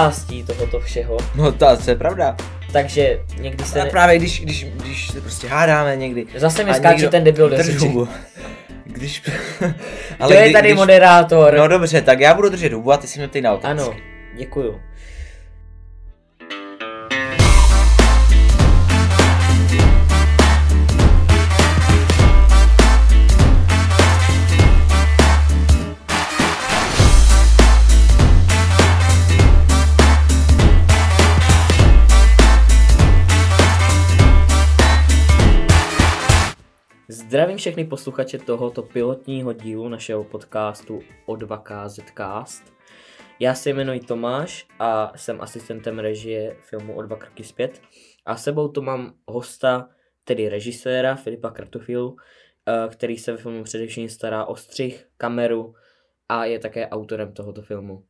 [0.00, 1.16] částí tohoto všeho.
[1.34, 2.36] No to, to je pravda.
[2.72, 3.78] Takže někdy se...
[3.78, 3.90] Ale Ne...
[3.90, 6.26] právě když, když, když se prostě hádáme někdy.
[6.34, 7.92] Zase mi a skáče někdo ten debil do řeči.
[8.84, 9.22] Když...
[10.26, 10.76] To je tady když...
[10.76, 11.54] moderátor.
[11.58, 13.82] No dobře, tak já budu držet hubu a ty si mě ptej na otázky.
[13.82, 13.96] Ano,
[14.36, 14.80] děkuju.
[37.26, 42.74] Zdravím všechny posluchače tohoto pilotního dílu našeho podcastu O2K Zcast.
[43.40, 47.82] Já se jmenuji Tomáš a jsem asistentem režie filmu O dva kroky zpět.
[48.26, 49.88] A sebou tu mám hosta,
[50.24, 52.16] tedy režiséra Filipa Kratofilu,
[52.66, 55.74] eh, který se ve filmu především stará o střih, kameru
[56.28, 58.04] a je také autorem tohoto filmu.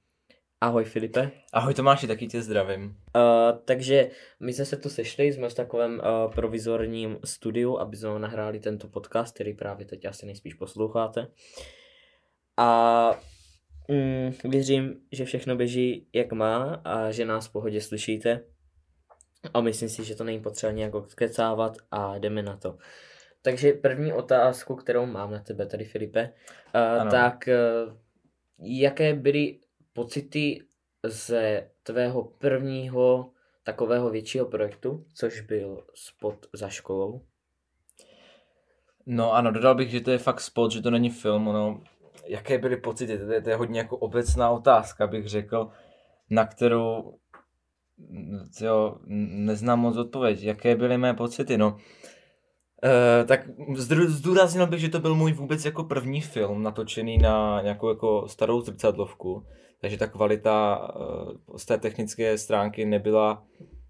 [0.67, 1.31] Ahoj Filipe.
[1.53, 2.85] Ahoj Tomáši, taky tě zdravím.
[2.87, 8.19] Uh, takže my jsme se tu sešli, jsme v takovém uh, provizorním studiu, aby jsme
[8.19, 11.27] nahráli tento podcast, který právě teď asi nejspíš posloucháte.
[12.57, 13.11] A
[13.89, 18.41] mm, věřím, že všechno běží jak má a že nás v pohodě slyšíte.
[19.55, 22.79] A myslím si, že to není potřeba nějak kecávat a jdeme na to.
[23.43, 26.33] Takže první otázku, kterou mám na tebe tady, Filipe,
[27.03, 27.97] uh, tak uh,
[28.59, 29.59] jaké byly
[29.97, 30.63] pocity
[31.03, 33.31] ze tvého prvního
[33.65, 37.21] takového většího projektu, což byl spot za školou?
[39.07, 41.83] No ano, dodal bych, že to je fakt spot, že to není film, no.
[42.27, 43.19] Jaké byly pocity?
[43.19, 45.71] To je, to je hodně jako obecná otázka, bych řekl,
[46.31, 47.19] na kterou
[48.61, 50.43] jo, neznám moc odpověď.
[50.43, 51.59] Jaké byly mé pocity?
[51.59, 51.77] No,
[52.85, 53.41] Uh, tak
[54.09, 58.61] zdůraznil bych, že to byl můj vůbec jako první film natočený na nějakou jako starou
[58.61, 59.47] zrcadlovku,
[59.81, 60.89] takže ta kvalita
[61.49, 63.45] uh, z té technické stránky nebyla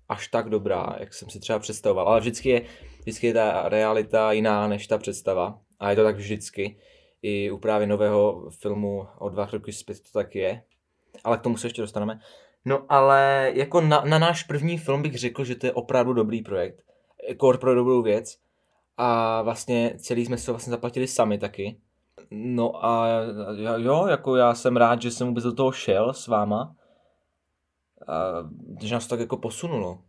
[0.08, 2.62] až tak dobrá, jak jsem si třeba představoval, ale vždycky je,
[3.00, 5.58] vždycky je ta realita jiná než ta představa.
[5.80, 6.76] A je to tak vždycky.
[7.22, 10.62] I u právě nového filmu o dva roky zpět to tak je,
[11.24, 12.20] ale k tomu se ještě dostaneme.
[12.64, 16.42] No ale jako na, na náš první film bych řekl, že to je opravdu dobrý
[16.42, 16.82] projekt,
[17.28, 18.38] jako pro dobrou věc,
[18.96, 21.80] a vlastně celý jsme se vlastně zaplatili sami taky.
[22.30, 23.20] No a
[23.76, 26.76] jo, jako já jsem rád, že jsem vůbec do toho šel s váma.
[28.06, 28.32] A,
[28.80, 30.02] že nás to tak jako posunulo.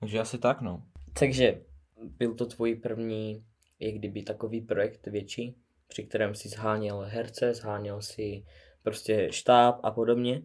[0.00, 0.82] Takže asi tak, no.
[1.18, 1.62] Takže
[2.02, 3.44] byl to tvůj první,
[3.80, 5.56] jak kdyby takový projekt větší,
[5.88, 8.44] při kterém si zháněl herce, zháněl si
[8.82, 10.42] prostě štáb a podobně.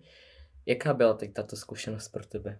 [0.65, 2.59] Jaká byla teď tato zkušenost pro tebe?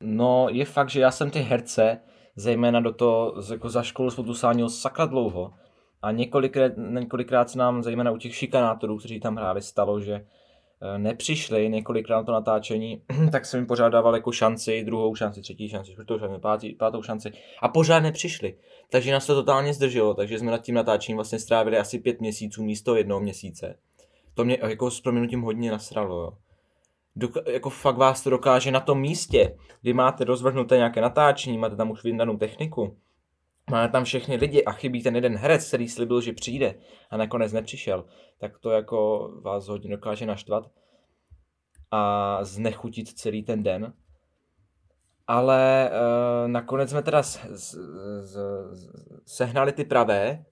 [0.00, 2.00] No, je fakt, že já jsem ty herce,
[2.36, 5.52] zejména do toho, jako za školu jsme tu sáněl sakra dlouho.
[6.02, 10.98] A několikrát, několikrát se nám, zejména u těch šikanátorů, kteří tam hráli, stalo, že eh,
[10.98, 13.02] nepřišli několikrát na to natáčení,
[13.32, 17.02] tak jsem jim pořád dával jako šanci, druhou šanci, třetí šanci, čtvrtou šanci, pátý, pátou
[17.02, 17.32] šanci
[17.62, 18.54] a pořád nepřišli.
[18.90, 22.64] Takže nás to totálně zdrželo, takže jsme nad tím natáčením vlastně strávili asi pět měsíců
[22.64, 23.78] místo jednoho měsíce.
[24.34, 26.32] To mě jako s proměnutím hodně nasralo, jo
[27.46, 31.90] jako fakt vás to dokáže na tom místě, kdy máte rozvrhnuté nějaké natáčení, máte tam
[31.90, 32.98] už vydanou techniku,
[33.70, 36.74] máte tam všechny lidi a chybí ten jeden herec, který slibil, že přijde
[37.10, 38.04] a nakonec nepřišel,
[38.38, 40.70] tak to jako vás hodně dokáže naštvat
[41.90, 43.92] a znechutit celý ten den.
[45.26, 47.78] Ale uh, nakonec jsme teda z, z,
[48.20, 48.38] z,
[49.26, 50.44] sehnali ty pravé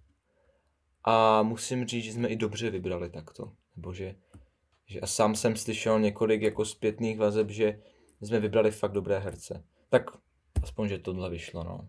[1.04, 3.52] a musím říct, že jsme i dobře vybrali takto.
[3.76, 4.14] Nebo že
[4.86, 7.80] že a sám jsem slyšel několik jako zpětných vazeb, že
[8.20, 9.64] jsme vybrali fakt dobré herce.
[9.88, 10.10] Tak
[10.62, 11.88] aspoň, že tohle vyšlo, no.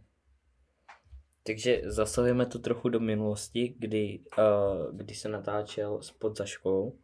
[1.44, 6.98] Takže zasahujeme to trochu do minulosti, kdy, uh, kdy se natáčel spot za školou.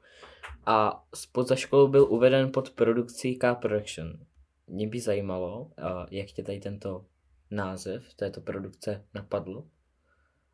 [0.66, 4.26] A spot za školou byl uveden pod produkcí K Production.
[4.68, 5.72] Mě by zajímalo, uh,
[6.12, 7.06] jak tě tady tento
[7.52, 9.68] název této produkce napadl.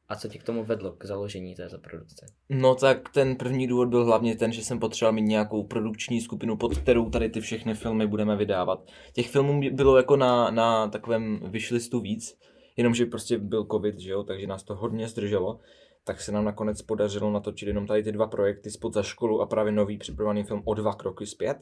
[0.09, 2.25] A co tě k tomu vedlo, k založení této produkce?
[2.50, 6.57] No tak ten první důvod byl hlavně ten, že jsem potřeboval mít nějakou produkční skupinu,
[6.57, 8.88] pod kterou tady ty všechny filmy budeme vydávat.
[9.14, 12.37] Těch filmů bylo jako na, na takovém vyšlistu víc,
[12.78, 15.59] jenomže prostě byl covid, že jo, takže nás to hodně zdrželo.
[16.03, 19.46] Tak se nám nakonec podařilo natočit jenom tady ty dva projekty spod za školu a
[19.46, 21.58] právě nový připravovaný film o dva kroky zpět.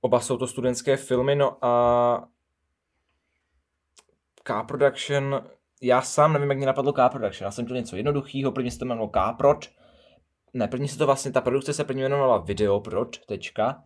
[0.00, 2.28] Oba jsou to studentské filmy, no a
[4.42, 5.44] K-Production
[5.82, 7.44] já sám nevím, jak mě napadlo K-Production.
[7.44, 9.66] Já jsem to něco jednoduchého, první se to jmenovalo K-Prod.
[10.54, 13.82] Ne, první se to vlastně, ta produkce se první jmenovala Videoprod, tečka.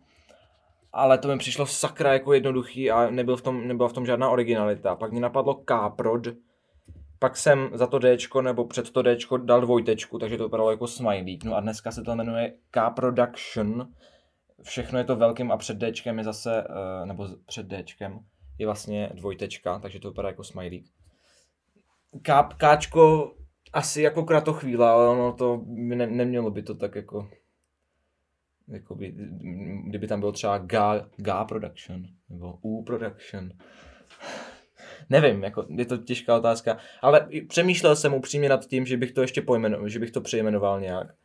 [0.93, 4.29] Ale to mi přišlo sakra jako jednoduchý a nebyl v tom, nebyla v tom žádná
[4.29, 4.95] originalita.
[4.95, 6.27] Pak mě napadlo K-Prod,
[7.19, 10.87] pak jsem za to Dčko nebo před to Dčko dal dvojtečku, takže to vypadalo jako
[10.87, 11.39] smiley.
[11.43, 13.87] No a dneska se to jmenuje K-Production,
[14.63, 18.19] všechno je to velkým a před Dčkem je zase, uh, nebo před Dčkem
[18.57, 20.85] je vlastně dvojtečka, takže to vypadá jako smajlík.
[22.21, 23.33] Káp, káčko
[23.73, 27.29] asi jako kratochvíle, ale ono to ne, nemělo by to tak jako
[28.95, 29.13] by,
[29.85, 33.51] kdyby tam bylo třeba GA, GA Production, nebo U Production.
[35.09, 39.21] Nevím, jako, je to těžká otázka, ale přemýšlel jsem upřímně nad tím, že bych to
[39.21, 41.15] ještě pojmenoval, že bych to přejmenoval nějak,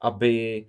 [0.00, 0.66] aby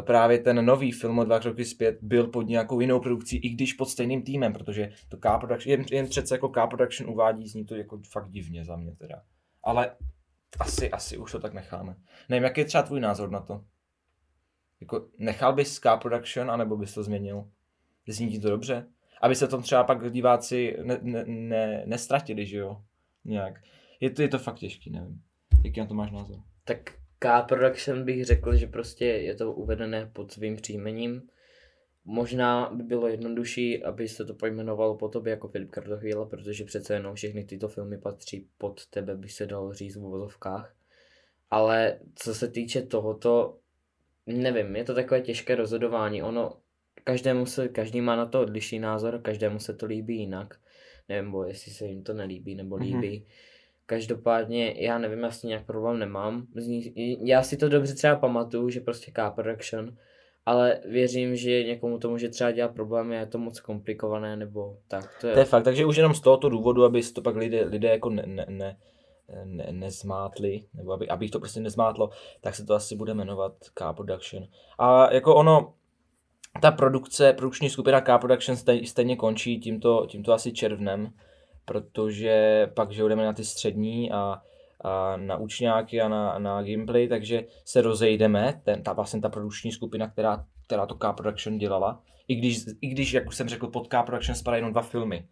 [0.00, 3.72] právě ten nový film o dva kroky zpět byl pod nějakou jinou produkcí, i když
[3.72, 7.64] pod stejným týmem, protože to K Production, jen, jen přece jako K Production uvádí, zní
[7.64, 9.22] to jako fakt divně za mě teda.
[9.62, 9.96] Ale
[10.60, 11.96] asi, asi už to tak necháme.
[12.28, 13.64] Nevím, jaký je třeba tvůj názor na to?
[14.80, 17.48] Jako, nechal bys K Production, anebo bys to změnil?
[18.08, 18.86] Zní ti to dobře?
[19.22, 22.82] Aby se tom třeba pak diváci ne, ne, ne, nestratili, že jo?
[23.24, 23.62] Nějak.
[24.00, 25.22] Je to, je to fakt těžký, nevím.
[25.64, 26.38] Jaký na to máš názor?
[26.64, 26.78] Tak
[27.18, 31.28] K Production bych řekl, že prostě je to uvedené pod svým příjmením.
[32.04, 36.94] Možná by bylo jednodušší, aby se to pojmenovalo po tobě jako Filip Kartochvíla, protože přece
[36.94, 40.74] jenom všechny tyto filmy patří pod tebe, by se dalo říct v uvozovkách.
[41.50, 43.58] Ale co se týče tohoto,
[44.26, 46.22] nevím, je to takové těžké rozhodování.
[46.22, 46.60] Ono,
[47.04, 50.60] každému se, každý má na to odlišný názor, každému se to líbí jinak.
[51.08, 52.84] Nevím, bo jestli se jim to nelíbí nebo mhm.
[52.84, 53.18] líbí.
[53.18, 53.57] Mm-hmm.
[53.88, 56.46] Každopádně, já nevím, asi nějak problém nemám.
[57.24, 59.96] Já si to dobře třeba pamatuju, že prostě K-Production,
[60.46, 65.18] ale věřím, že někomu to může třeba dělat problémy je to moc komplikované, nebo tak.
[65.20, 67.64] To je, to je fakt, takže už jenom z tohoto důvodu, aby to pak lidé,
[67.64, 68.76] lidé jako ne, ne, ne,
[69.44, 74.46] ne, nezmátli, nebo aby, aby to prostě nezmátlo, tak se to asi bude jmenovat K-Production.
[74.78, 75.74] A jako ono,
[76.62, 81.12] ta produkce, produkční skupina K-Production stejně končí tímto, tímto asi červnem,
[81.68, 84.42] protože pak, že jdeme na ty střední a,
[84.80, 89.72] a na učňáky a na, na gameplay, takže se rozejdeme, ten, ta vlastně ta produkční
[89.72, 93.88] skupina, která, která to K-Production dělala, i když, i když, jak už jsem řekl, pod
[93.88, 95.28] K-Production spadají jenom dva filmy.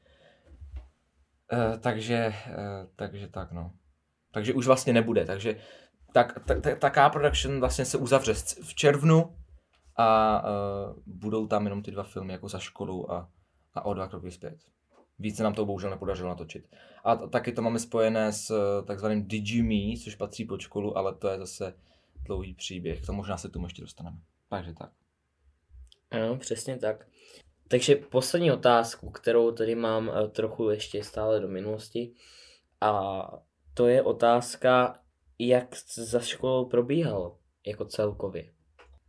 [1.53, 3.73] E, takže, e, takže tak no.
[4.33, 5.57] Takže už vlastně nebude, takže
[6.13, 9.37] tak, ta, ta, ta K-Production vlastně se uzavře v červnu
[9.97, 13.31] a uh, budou tam jenom ty dva filmy jako za školu a,
[13.75, 14.59] a o dva kroky zpět.
[15.19, 16.69] Více nám to bohužel nepodařilo natočit.
[17.05, 21.15] A t- taky to máme spojené s uh, takzvaným Digime, což patří pod školu, ale
[21.15, 21.75] to je zase
[22.23, 23.07] dlouhý příběh.
[23.07, 24.17] To možná se tu ještě dostaneme.
[24.49, 24.91] Takže tak.
[26.11, 27.07] Ano, přesně tak.
[27.69, 32.13] Takže poslední otázku, kterou tady mám uh, trochu ještě stále do minulosti.
[32.81, 33.23] A
[33.75, 35.01] to je otázka,
[35.39, 38.56] jak za školou probíhalo jako celkově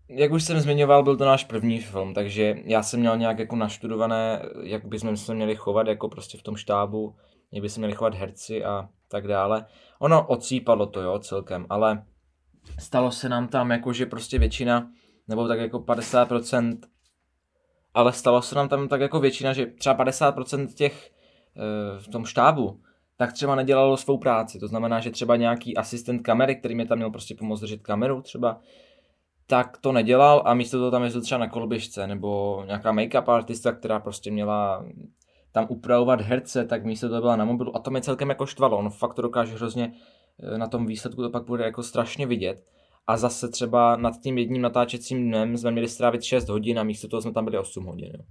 [0.10, 3.56] jak už jsem zmiňoval, byl to náš první film, takže já jsem měl nějak jako
[3.56, 7.16] naštudované, jak bychom se měli chovat jako prostě v tom štábu,
[7.52, 9.66] jak by se měli chovat herci a tak dále.
[10.00, 12.04] Ono ocípalo to, jo, celkem, ale
[12.80, 14.92] stalo se nám tam jako, že prostě většina,
[15.28, 16.78] nebo tak jako 50%,
[17.94, 22.26] ale stalo se nám tam tak jako většina, že třeba 50% těch e, v tom
[22.26, 22.80] štábu,
[23.18, 24.60] tak třeba nedělalo svou práci.
[24.60, 28.22] To znamená, že třeba nějaký asistent kamery, který mi tam měl prostě pomoct držet kameru
[28.22, 28.62] třeba,
[29.48, 33.72] tak to nedělal a místo toho tam jezdil třeba na kolbišce, nebo nějaká make-up artista,
[33.72, 34.86] která prostě měla
[35.52, 38.78] tam upravovat herce, tak místo toho byla na mobilu a to mě celkem jako štvalo,
[38.78, 39.94] on fakt to dokáže hrozně
[40.40, 42.64] eh, na tom výsledku to pak bude jako strašně vidět.
[43.08, 47.08] A zase třeba nad tím jedním natáčecím dnem jsme měli strávit 6 hodin a místo
[47.08, 48.12] toho jsme tam byli 8 hodin.
[48.18, 48.24] Jo.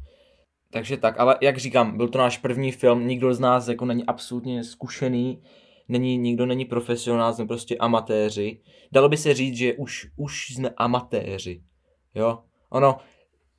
[0.70, 4.06] Takže tak, ale jak říkám, byl to náš první film, nikdo z nás jako není
[4.06, 5.42] absolutně zkušený,
[5.88, 8.60] není, nikdo není profesionál, jsme prostě amatéři.
[8.92, 11.62] Dalo by se říct, že už, už jsme amatéři,
[12.14, 12.38] jo.
[12.70, 12.96] Ono,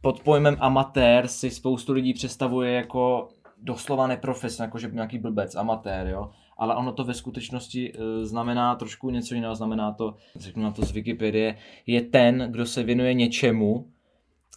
[0.01, 6.07] pod pojmem amatér si spoustu lidí představuje jako doslova neprofesionál, jako že nějaký blbec, amatér,
[6.07, 6.31] jo.
[6.57, 10.81] Ale ono to ve skutečnosti e, znamená trošku něco jiného, znamená to, řeknu na to
[10.85, 13.91] z Wikipedie, je ten, kdo se věnuje něčemu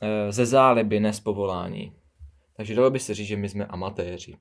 [0.02, 1.92] e, ze záliby, ne z povolání.
[2.56, 4.36] Takže dalo by se říct, že my jsme amatéři.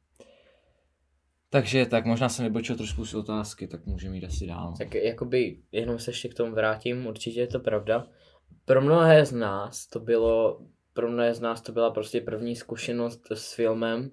[1.51, 4.73] Takže tak možná jsem vybočil trošku z otázky, tak můžeme jít asi dál.
[4.77, 8.07] Tak jakoby jenom se ještě k tomu vrátím, určitě je to pravda.
[8.65, 10.61] Pro mnohé z nás to bylo,
[10.93, 14.11] pro mnohé z nás to byla prostě první zkušenost s filmem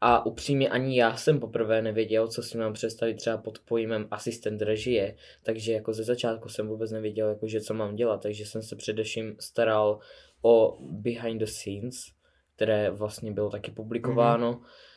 [0.00, 4.62] a upřímně ani já jsem poprvé nevěděl, co si mám představit třeba pod pojmem asistent
[4.62, 8.62] režie, takže jako ze začátku jsem vůbec nevěděl, jako, že co mám dělat, takže jsem
[8.62, 9.98] se především staral
[10.42, 11.94] o behind the scenes,
[12.56, 14.52] které vlastně bylo taky publikováno.
[14.52, 14.87] Mm-hmm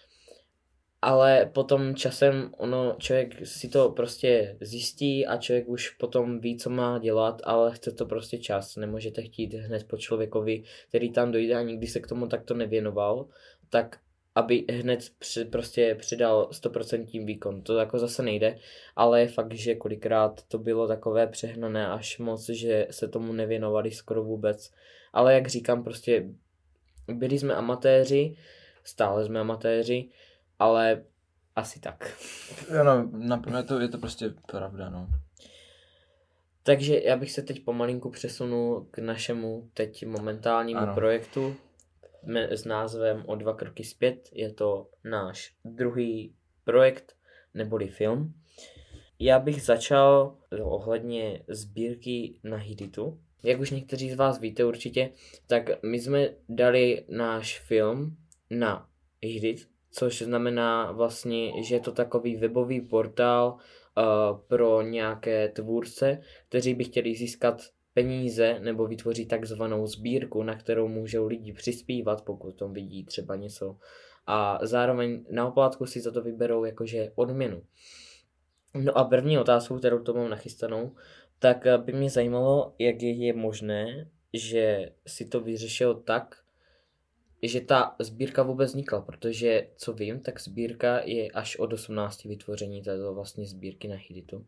[1.02, 6.70] ale potom časem ono, člověk si to prostě zjistí a člověk už potom ví, co
[6.70, 8.76] má dělat, ale chce to prostě čas.
[8.76, 13.26] Nemůžete chtít hned po člověkovi, který tam dojde a nikdy se k tomu takto nevěnoval,
[13.70, 14.00] tak
[14.36, 17.62] aby hned při, prostě přidal 100% výkon.
[17.62, 18.58] To jako zase nejde,
[18.96, 23.92] ale je fakt, že kolikrát to bylo takové přehnané až moc, že se tomu nevěnovali
[23.92, 24.72] skoro vůbec.
[25.14, 26.26] Ale jak říkám, prostě
[27.08, 28.36] byli jsme amatéři,
[28.84, 30.10] stále jsme amatéři,
[30.62, 31.04] ale
[31.56, 32.18] asi tak.
[32.82, 35.08] Ano, na, je, to, je to prostě pravda, no.
[36.64, 40.94] Takže já bych se teď pomalinku přesunul k našemu teď momentálnímu ano.
[40.94, 41.56] projektu
[42.50, 44.30] s názvem O dva kroky zpět.
[44.34, 47.16] Je to náš druhý projekt,
[47.54, 48.34] neboli film.
[49.20, 53.20] Já bych začal ohledně sbírky na Hiditu.
[53.44, 55.10] Jak už někteří z vás víte určitě,
[55.48, 58.18] tak my jsme dali náš film
[58.50, 58.90] na
[59.22, 66.74] Hidit, což znamená vlastně, že je to takový webový portál uh, pro nějaké tvůrce, kteří
[66.74, 67.62] by chtěli získat
[67.94, 73.78] peníze nebo vytvoří takzvanou sbírku, na kterou můžou lidi přispívat, pokud tom vidí třeba něco.
[74.28, 77.62] A zároveň na oplátku si za to vyberou jakože odměnu.
[78.74, 80.96] No a první otázku, kterou to mám nachystanou,
[81.40, 86.38] tak eh, by mě zajímalo, jak je, možné, že si to vyřešil tak,
[87.44, 92.82] že ta sbírka vůbec vznikla, protože co vím, tak sbírka je až od 18 vytvoření
[92.82, 94.46] této vlastně sbírky na Hiditu.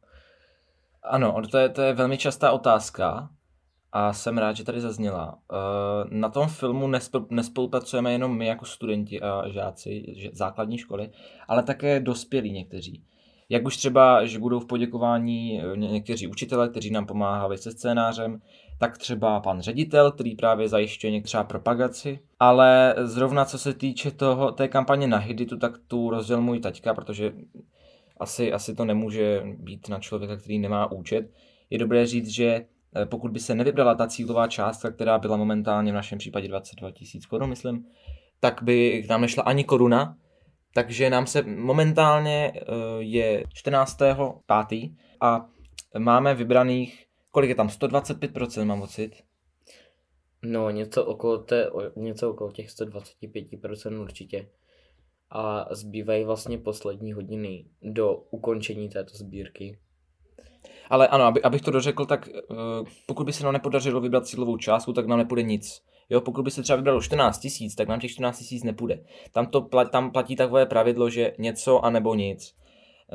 [1.04, 3.30] Ano, to je, to je velmi častá otázka
[3.92, 5.40] a jsem rád, že tady zazněla.
[5.52, 5.56] Eh,
[6.10, 6.88] na tom filmu
[7.30, 11.10] nespolupracujeme jenom my jako studenti a žáci základní školy,
[11.48, 13.04] ale také dospělí někteří.
[13.50, 18.42] Jak už třeba, že budou v poděkování eh, někteří učitelé, kteří nám pomáhali se scénářem,
[18.80, 22.20] tak třeba pan ředitel, který právě zajišťuje třeba propagaci.
[22.40, 26.94] Ale zrovna co se týče toho, té kampaně na Hiditu, tak tu rozděl můj taťka,
[26.94, 27.34] protože
[28.20, 31.30] asi, asi to nemůže být na člověka, který nemá účet.
[31.70, 32.66] Je dobré říct, že
[32.96, 36.92] eh, pokud by se nevybrala ta cílová částka, která byla momentálně v našem případě 22
[36.92, 37.86] tisíc korun, myslím,
[38.40, 40.18] tak by nám nešla ani koruna,
[40.74, 42.62] takže nám se momentálně eh,
[43.00, 43.98] je 14.
[44.70, 44.90] 5.
[45.22, 45.46] a
[45.98, 49.12] máme vybraných, kolik je tam, 125% mám pocit.
[50.46, 54.50] No, něco okolo, té, něco okolo těch 125% určitě.
[55.30, 59.80] A zbývají vlastně poslední hodiny do ukončení této sbírky.
[60.90, 62.58] Ale ano, aby, abych to dořekl, tak uh,
[63.06, 65.82] pokud by se nám nepodařilo vybrat cílovou částku, tak nám nepůjde nic.
[66.10, 69.06] Jo, pokud by se třeba vybralo 14 tisíc, tak nám těch 14 tisíc nepůjde.
[69.32, 72.56] Tam, to, tam platí takové pravidlo, že něco a nebo nic.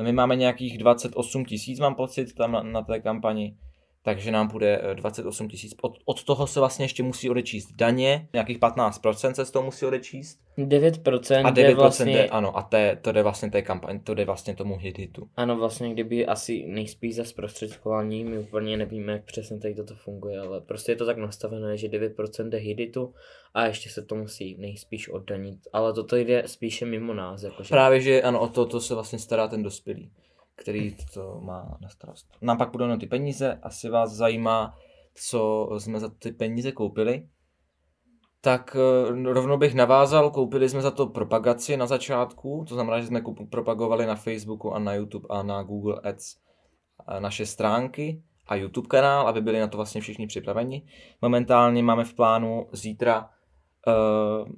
[0.01, 3.57] My máme nějakých 28 tisíc, mám pocit, tam na, na té kampani
[4.03, 5.75] takže nám bude 28 eh, tisíc.
[5.81, 9.85] Od, od toho se vlastně ještě musí odečíst daně, nějakých 15% se z toho musí
[9.85, 10.39] odečíst.
[10.57, 12.13] 9% a 9% vlastně...
[12.13, 15.29] jde, ano, a té, to jde vlastně té kampaň, to jde vlastně tomu hitu.
[15.35, 20.39] Ano, vlastně kdyby asi nejspíš za zprostředkování, my úplně nevíme, jak přesně tady toto funguje,
[20.39, 23.13] ale prostě je to tak nastavené, že 9% jde hitu
[23.53, 27.43] a ještě se to musí nejspíš oddanit, ale toto jde spíše mimo nás.
[27.43, 27.69] Jakože...
[27.69, 30.11] Právě, že ano, o to, to se vlastně stará ten dospělý
[30.59, 32.27] který to má na starost.
[32.41, 34.77] Nám pak budou ty peníze, asi vás zajímá,
[35.13, 37.27] co jsme za ty peníze koupili.
[38.41, 43.07] Tak eh, rovnou bych navázal, koupili jsme za to propagaci na začátku, to znamená, že
[43.07, 46.35] jsme propagovali na Facebooku a na YouTube a na Google Ads
[47.07, 50.83] eh, naše stránky a YouTube kanál, aby byli na to vlastně všichni připraveni.
[51.21, 53.29] Momentálně máme v plánu zítra
[53.87, 54.53] uh, uh,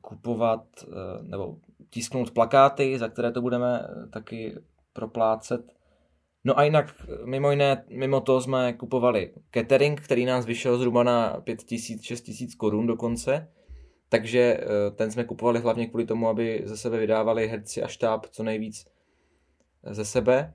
[0.00, 1.56] kupovat, uh, nebo
[1.94, 4.54] tisknout plakáty, za které to budeme eh, taky
[4.92, 5.72] proplácet.
[6.44, 11.02] No a jinak, eh, mimo jiné, mimo to jsme kupovali catering, který nás vyšel zhruba
[11.02, 13.48] na 5000, 6000 korun dokonce.
[14.08, 18.26] Takže eh, ten jsme kupovali hlavně kvůli tomu, aby ze sebe vydávali herci a štáb
[18.26, 18.84] co nejvíc
[19.90, 20.54] ze sebe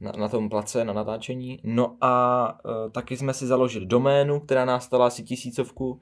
[0.00, 1.60] na, na tom place, na natáčení.
[1.64, 2.58] No a
[2.92, 6.00] taky jsme si založili doménu, která nás stala asi tisícovku,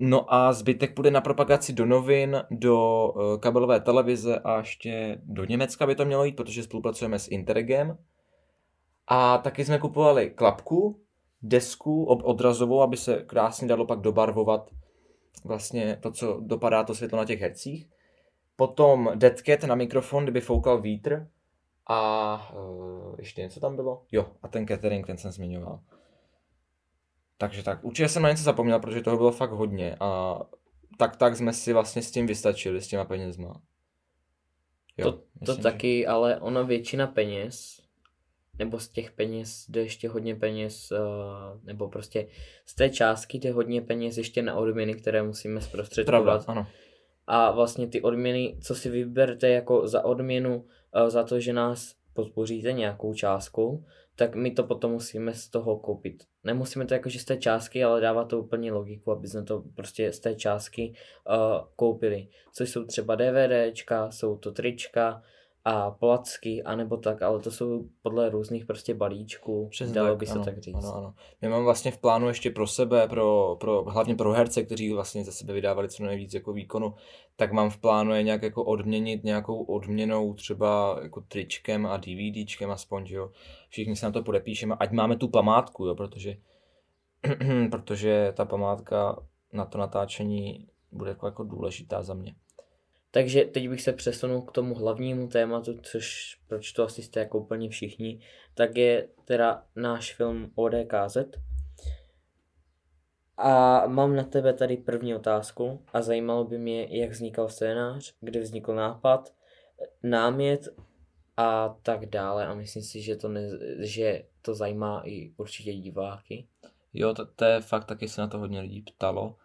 [0.00, 5.44] No a zbytek půjde na propagaci do novin, do uh, kabelové televize a ještě do
[5.44, 7.98] Německa by to mělo jít, protože spolupracujeme s Intergem.
[9.06, 11.00] A taky jsme kupovali klapku,
[11.42, 14.70] desku odrazovou, aby se krásně dalo pak dobarvovat
[15.44, 17.88] vlastně to, co dopadá to světlo na těch hercích.
[18.56, 21.28] Potom deadcat na mikrofon, kdyby foukal vítr.
[21.86, 24.02] A uh, ještě něco tam bylo?
[24.12, 25.80] Jo, a ten catering, ten jsem zmiňoval.
[27.38, 30.38] Takže tak, určitě jsem na něco zapomněl, protože toho bylo fakt hodně a
[30.98, 33.60] tak tak jsme si vlastně s tím vystačili, s těma penězma.
[34.96, 36.06] Jo, to, to myslím, taky, že...
[36.06, 37.82] ale ona většina peněz,
[38.58, 40.98] nebo z těch peněz jde ještě hodně peněz, uh,
[41.64, 42.26] nebo prostě
[42.66, 46.22] z té částky jde hodně peněz ještě na odměny, které musíme zprostředkovat.
[46.24, 46.66] Pravda, ano.
[47.26, 51.94] A vlastně ty odměny, co si vyberte jako za odměnu, uh, za to, že nás
[52.12, 53.84] podpoříte nějakou částkou,
[54.16, 56.24] tak my to potom musíme z toho koupit.
[56.44, 60.12] Nemusíme to jakože z té částky, ale dává to úplně logiku, aby jsme to prostě
[60.12, 60.92] z té částky
[61.28, 62.28] uh, koupili.
[62.54, 65.22] Což jsou třeba DVDčka, jsou to trička
[65.68, 70.26] a placky, anebo tak, ale to jsou podle různých prostě balíčků, Přesně dalo tak, by
[70.26, 70.84] se ano, tak říct.
[70.84, 71.14] Ano, ano.
[71.42, 75.24] My mám vlastně v plánu ještě pro sebe, pro, pro, hlavně pro herce, kteří vlastně
[75.24, 76.94] za sebe vydávali co nejvíc jako výkonu,
[77.36, 82.70] tak mám v plánu je nějak jako odměnit nějakou odměnou třeba jako tričkem a DVDčkem
[82.70, 83.30] aspoň, že jo.
[83.68, 86.36] Všichni se na to podepíšeme, ať máme tu památku, jo, protože,
[87.70, 89.22] protože ta památka
[89.52, 92.34] na to natáčení bude jako, jako důležitá za mě.
[93.10, 97.38] Takže teď bych se přesunul k tomu hlavnímu tématu, což proč to asi jste jako
[97.38, 98.20] úplně všichni,
[98.54, 101.16] tak je teda náš film ODKZ.
[103.36, 108.40] A mám na tebe tady první otázku a zajímalo by mě, jak vznikal scénář, kde
[108.40, 109.34] vznikl nápad,
[110.02, 110.68] námět
[111.36, 113.48] a tak dále a myslím si, že to, ne,
[113.78, 116.46] že to zajímá i určitě diváky.
[116.94, 119.36] Jo, to, to je fakt, taky se na to hodně lidí ptalo.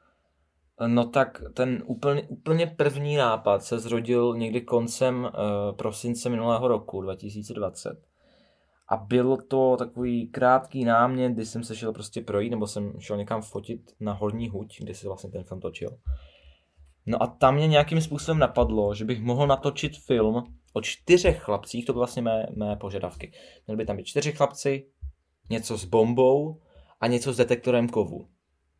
[0.87, 7.01] No tak ten úplně, úplně první nápad se zrodil někdy koncem uh, prosince minulého roku,
[7.01, 8.01] 2020.
[8.89, 13.17] A byl to takový krátký námět, kdy jsem se šel prostě projít, nebo jsem šel
[13.17, 15.97] někam fotit na Horní huť, kde se vlastně ten film točil.
[17.05, 21.85] No a tam mě nějakým způsobem napadlo, že bych mohl natočit film o čtyřech chlapcích,
[21.85, 23.31] to byly vlastně mé, mé požadavky.
[23.67, 24.87] Měli by tam být čtyři chlapci,
[25.49, 26.61] něco s bombou
[26.99, 28.27] a něco s detektorem kovu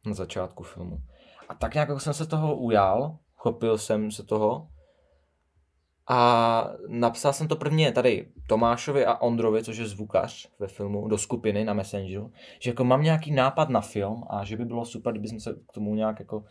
[0.05, 1.01] na začátku filmu.
[1.49, 4.67] A tak nějak jako jsem se toho ujal, chopil jsem se toho
[6.07, 11.17] a napsal jsem to prvně tady Tomášovi a Ondrovi, což je zvukař ve filmu, do
[11.17, 15.13] skupiny na Messengeru, že jako mám nějaký nápad na film a že by bylo super,
[15.13, 16.45] kdybychom se k tomu nějak jako uh,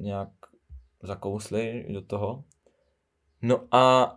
[0.00, 0.28] nějak
[1.02, 2.44] zakousli do toho.
[3.42, 4.14] No a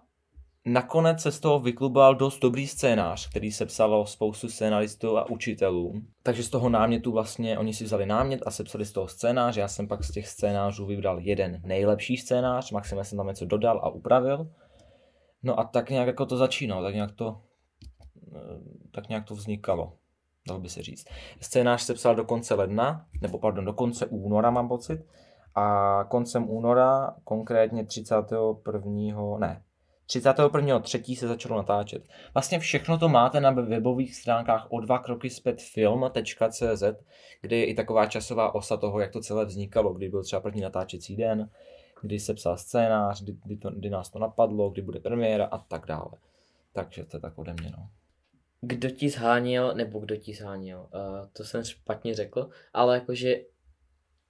[0.66, 5.94] Nakonec se z toho vyklubal dost dobrý scénář, který se psalo spoustu scénaristů a učitelů.
[6.24, 9.58] Takže z toho námětu vlastně oni si vzali námět a sepsali z toho scénář.
[9.58, 13.80] Já jsem pak z těch scénářů vybral jeden nejlepší scénář, maximálně jsem tam něco dodal
[13.84, 14.50] a upravil.
[15.44, 17.42] No a tak nějak jako to začínalo, tak nějak to,
[18.36, 18.40] eh,
[18.92, 19.94] tak nějak to vznikalo,
[20.48, 21.06] dalo by se říct.
[21.40, 25.06] Scénář se psal do konce ledna, nebo pardon, do konce února mám pocit.
[25.56, 29.38] A koncem února, konkrétně 31.
[29.38, 29.64] ne,
[30.20, 31.18] 31.3.
[31.18, 32.04] se začalo natáčet.
[32.34, 36.84] Vlastně všechno to máte na webových stránkách o dva kroky zpět film.cz,
[37.42, 40.62] kde je i taková časová osa toho, jak to celé vznikalo, kdy byl třeba první
[40.62, 41.50] natáčecí den,
[42.02, 45.58] kdy se psal scénář, kdy, kdy, to, kdy nás to napadlo, kdy bude premiéra a
[45.58, 46.12] tak dále.
[46.74, 47.90] Takže to je tak ode mě, no.
[48.62, 53.36] Kdo ti zháněl, nebo kdo ti zháněl, uh, to jsem špatně řekl, ale jakože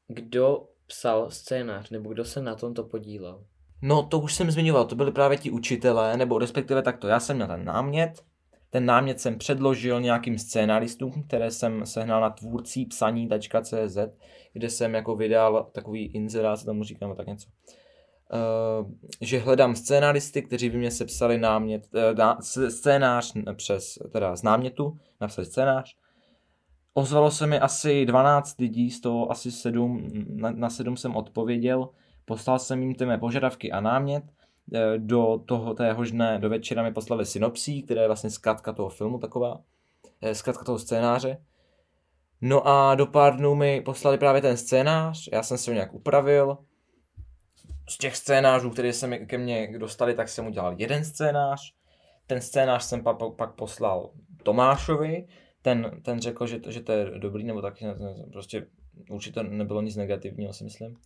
[0.07, 3.45] kdo psal scénář, nebo kdo se na tomto podílel?
[3.81, 7.35] No to už jsem zmiňoval, to byli právě ti učitelé, nebo respektive takto, já jsem
[7.35, 8.23] měl ten námět,
[8.69, 13.97] ten námět jsem předložil nějakým scénaristům, které jsem sehnal na tvůrcí psaní.cz,
[14.53, 17.49] kde jsem jako vydal takový inzerát, se tomu říkám tak něco.
[18.33, 18.91] Uh,
[19.21, 25.45] že hledám scénaristy, kteří by mě sepsali námět, uh, scénář přes, teda z námětu, napsali
[25.45, 25.95] scénář.
[26.93, 31.89] Ozvalo se mi asi 12 lidí, z toho asi 7, na, na 7 jsem odpověděl
[32.25, 34.23] Poslal jsem jim ty mé požadavky a námět,
[34.73, 38.89] e, do toho téhož dne do večera mi poslali synopsí, která je vlastně zkratka toho
[38.89, 39.61] filmu taková,
[40.21, 41.37] e, zkratka toho scénáře.
[42.41, 45.93] No a do pár dnů mi poslali právě ten scénář, já jsem se ho nějak
[45.93, 46.57] upravil.
[47.89, 51.73] Z těch scénářů, které se mi ke mně dostali, tak jsem udělal jeden scénář.
[52.27, 54.11] Ten scénář jsem pak, pak poslal
[54.43, 55.27] Tomášovi,
[55.61, 57.85] ten, ten řekl, že to, že to je dobrý, nebo taky
[58.31, 58.67] prostě
[59.09, 60.97] určitě nebylo nic negativního, si myslím.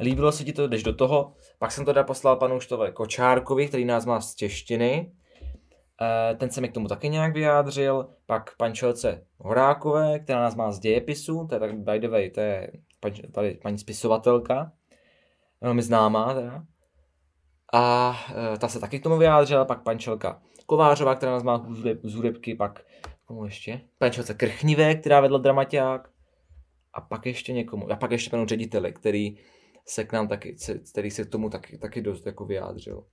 [0.00, 1.34] Líbilo se ti to, jdeš do toho.
[1.58, 5.12] Pak jsem to teda poslal panu Štové Kočárkovi, který nás má z češtiny.
[6.30, 8.08] E, ten se mi k tomu taky nějak vyjádřil.
[8.26, 11.46] Pak pančelce Horákové, která nás má z dějepisu.
[11.48, 12.72] To je tak by the way, to je
[13.32, 14.72] tady paní spisovatelka.
[15.60, 16.64] Velmi známá teda.
[17.72, 18.16] A
[18.54, 19.64] e, ta se taky k tomu vyjádřila.
[19.64, 21.66] Pak pančelka Kovářová, která nás má
[22.02, 22.54] z hudebky.
[22.54, 22.84] Pak
[23.24, 23.80] komu ještě?
[23.98, 26.10] Pančelce Krchnivé, která vedla dramaťák.
[26.94, 27.92] A pak ještě někomu.
[27.92, 29.38] A pak ještě panu řediteli, který
[29.88, 30.56] se k nám taky,
[30.90, 33.04] který se k tomu taky, taky dost jako vyjádřil.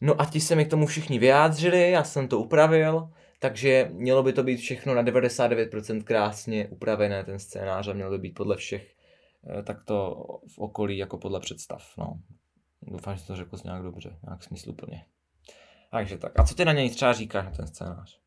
[0.00, 4.22] No a ti se mi k tomu všichni vyjádřili, já jsem to upravil, takže mělo
[4.22, 8.56] by to být všechno na 99% krásně upravené, ten scénář, a mělo by být podle
[8.56, 8.94] všech
[9.58, 10.16] eh, takto
[10.54, 11.82] v okolí jako podle představ.
[11.98, 12.20] No.
[12.82, 15.04] Doufám, že to řekl nějak dobře, nějak smysluplně.
[15.90, 16.38] Takže tak.
[16.38, 18.20] A co ty na něj třeba říkáš na ten scénář?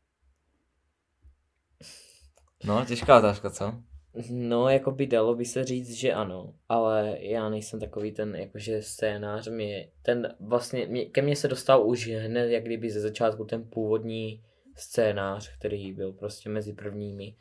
[2.63, 3.83] No, těžká otázka, co?
[4.29, 8.81] No, jako by dalo by se říct, že ano, ale já nejsem takový ten, jakože
[8.81, 13.45] scénář mi, ten vlastně, mě, ke mně se dostal už hned, jak kdyby ze začátku
[13.45, 14.43] ten původní
[14.75, 17.35] scénář, který byl prostě mezi prvními.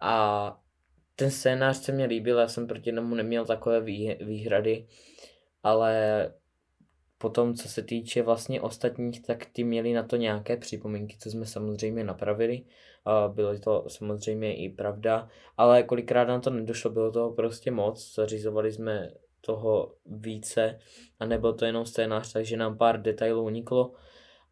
[0.00, 0.60] A
[1.16, 3.80] ten scénář se mě líbil, já jsem proti němu neměl takové
[4.20, 4.86] výhrady,
[5.62, 6.32] ale
[7.18, 11.46] potom, co se týče vlastně ostatních, tak ty měli na to nějaké připomínky, co jsme
[11.46, 12.62] samozřejmě napravili.
[13.28, 18.72] Bylo to samozřejmě i pravda, ale kolikrát nám to nedošlo, bylo toho prostě moc, zařizovali
[18.72, 20.78] jsme toho více
[21.18, 23.92] a nebyl to jenom scénář, takže nám pár detailů uniklo.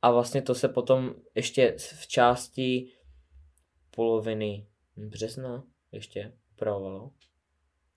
[0.02, 2.92] A vlastně to se potom ještě v části
[3.90, 7.10] poloviny března ještě upravovalo.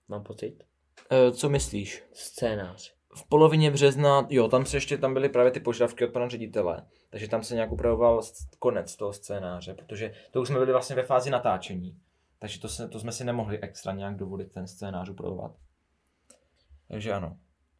[0.08, 0.64] Mám pocit.
[1.10, 2.04] E, co myslíš?
[2.12, 2.97] Scénář.
[3.14, 6.86] V polovině března, jo, tam se ještě tam byly právě ty požadavky od pana ředitele,
[7.10, 8.22] takže tam se nějak upravoval
[8.58, 11.98] konec toho scénáře, protože to už jsme byli vlastně ve fázi natáčení.
[12.38, 15.52] Takže to, se, to jsme si nemohli extra nějak dovolit ten scénář upravovat.
[16.88, 17.36] Takže ano.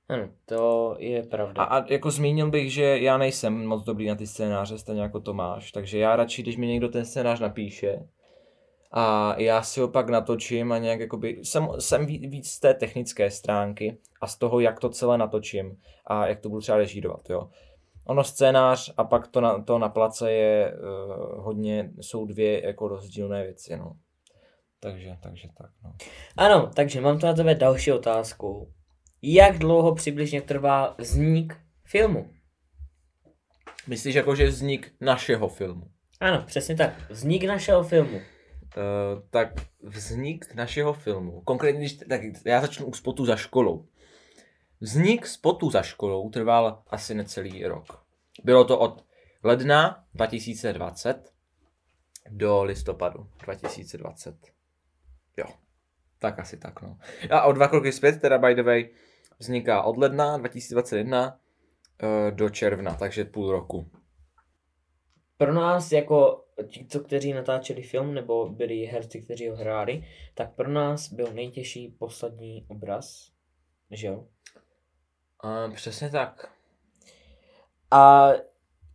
[0.09, 1.63] Ano, to je pravda.
[1.63, 5.21] A, a jako zmínil bych, že já nejsem moc dobrý na ty scénáře, stejně jako
[5.21, 8.09] Tomáš, takže já radši, když mi někdo ten scénář napíše,
[8.91, 13.31] a já si ho pak natočím a nějak jakoby, jsem, jsem víc z té technické
[13.31, 17.51] stránky a z toho, jak to celé natočím a jak to budu třeba režírovat, jo.
[18.07, 22.89] Ono scénář a pak to na, to na place je uh, hodně, jsou dvě jako
[22.89, 23.97] rozdílné věci, no.
[24.81, 25.93] Takže, takže tak, no.
[26.37, 28.73] Ano, takže mám tu na tebe další otázku.
[29.23, 32.31] Jak dlouho přibližně trvá vznik filmu?
[33.87, 35.83] Myslíš jako, že vznik našeho filmu?
[36.21, 37.11] Ano, přesně tak.
[37.11, 38.21] Vznik našeho filmu.
[38.77, 39.49] Uh, tak
[39.83, 43.87] vznik našeho filmu, konkrétně, když, tak já začnu u spotu za školou.
[44.81, 48.05] Vznik spotu za školou trval asi necelý rok.
[48.45, 49.05] Bylo to od
[49.43, 51.33] ledna 2020
[52.31, 54.37] do listopadu 2020.
[55.37, 55.47] Jo,
[56.19, 56.99] tak asi tak no.
[57.31, 58.89] A o dva kroky zpět, teda by the way,
[59.39, 61.39] vzniká od ledna 2021
[62.03, 63.91] uh, do června, takže půl roku.
[65.37, 70.55] Pro nás jako ti, co kteří natáčeli film, nebo byli herci, kteří ho hráli, tak
[70.55, 73.33] pro nás byl nejtěžší poslední obraz,
[73.91, 74.25] že jo?
[75.45, 76.53] Uh, přesně tak.
[77.91, 78.33] A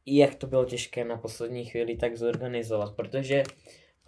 [0.06, 3.43] jak to bylo těžké na poslední chvíli tak zorganizovat, protože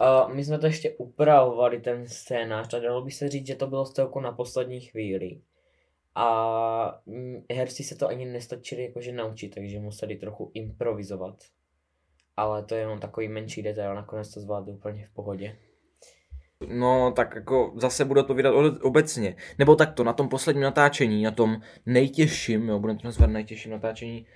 [0.00, 3.66] uh, my jsme to ještě upravovali ten scénář a dalo by se říct, že to
[3.66, 5.40] bylo celku na poslední chvíli.
[6.14, 7.02] A
[7.52, 11.44] herci se to ani nestačili jakože naučit, takže museli trochu improvizovat
[12.36, 15.56] ale to je jenom takový menší detail, nakonec to zvládl úplně v pohodě.
[16.68, 19.36] No, tak jako zase budu odpovídat obecně.
[19.58, 24.26] Nebo takto, na tom posledním natáčení, na tom nejtěžším, jo, budeme to nazvat nejtěžším natáčení,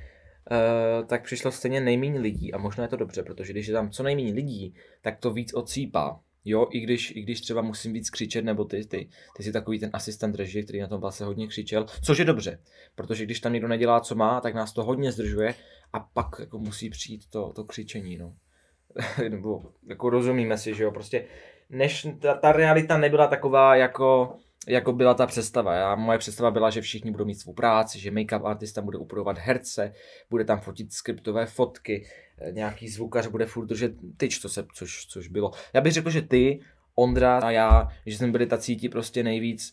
[0.51, 3.91] uh, tak přišlo stejně nejméně lidí a možná je to dobře, protože když je tam
[3.91, 6.21] co nejméně lidí, tak to víc odsýpá.
[6.45, 9.79] Jo, i když, i když třeba musím víc křičet, nebo ty, ty, ty jsi takový
[9.79, 12.59] ten asistent režie, který na tom vlastně hodně křičel, což je dobře,
[12.95, 15.55] protože když tam někdo nedělá, co má, tak nás to hodně zdržuje
[15.93, 18.35] a pak jako musí přijít to, to křičení, no.
[19.29, 21.25] nebo jako rozumíme si, že jo, prostě
[21.71, 24.37] než ta, ta realita nebyla taková, jako,
[24.69, 25.75] jako byla ta představa.
[25.75, 29.39] Já, moje představa byla, že všichni budou mít svou práci, že make-up artista bude upravovat
[29.39, 29.93] herce,
[30.31, 32.07] bude tam fotit skriptové fotky,
[32.39, 35.51] eh, nějaký zvukař bude furt držet tyč, to se, což, což bylo.
[35.75, 36.61] Já bych řekl, že ty,
[36.95, 39.73] Ondra a já, že jsme byli ta cíti prostě nejvíc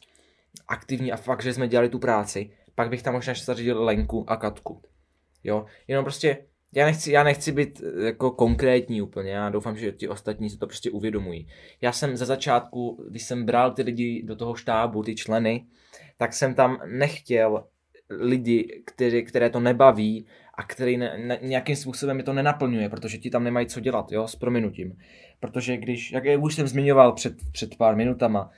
[0.67, 2.49] aktivní a fakt, že jsme dělali tu práci.
[2.75, 4.81] Pak bych tam možná zařídil Lenku a Katku.
[5.43, 6.37] Jo, jenom prostě
[6.75, 10.57] já nechci, já nechci být eh, jako konkrétní úplně, já doufám, že ti ostatní si
[10.57, 11.47] to prostě uvědomují.
[11.81, 15.65] Já jsem ze začátku, když jsem bral ty lidi do toho štábu, ty členy,
[16.17, 17.63] tak jsem tam nechtěl
[18.09, 23.17] lidi, který, které to nebaví a který ne, ne, nějakým způsobem mi to nenaplňuje, protože
[23.17, 24.97] ti tam nemají co dělat, jo, s prominutím.
[25.39, 28.51] Protože když, jak už jsem zmiňoval před, před pár minutama,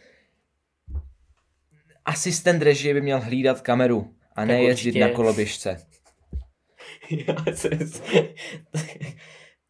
[2.05, 5.88] asistent režie by měl hlídat kameru a ne jezdit na koloběžce.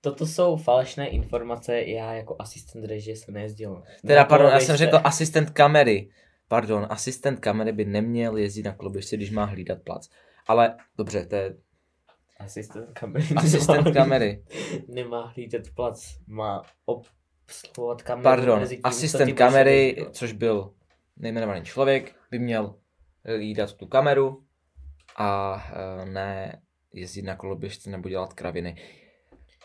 [0.01, 3.83] Toto jsou falešné informace, já jako asistent režie se nejezdil.
[4.07, 6.09] Teda, pardon, já jsem řekl asistent kamery.
[6.47, 10.09] Pardon, asistent kamery by neměl jezdit na koloběžce, když má hlídat plac.
[10.47, 11.55] Ale dobře, to je...
[12.39, 13.25] Asistent kamery.
[13.35, 14.43] Asistent nemá kamery.
[14.87, 18.23] Nemá hlídat plac, má obsluhovat kameru.
[18.23, 20.73] Pardon, tím, asistent kamery, což byl
[21.17, 22.75] nejmenovaný člověk, by měl
[23.25, 24.43] hlídat tu kameru
[25.17, 26.61] a uh, ne
[26.93, 28.75] jezdit na koloběžce nebo dělat kraviny.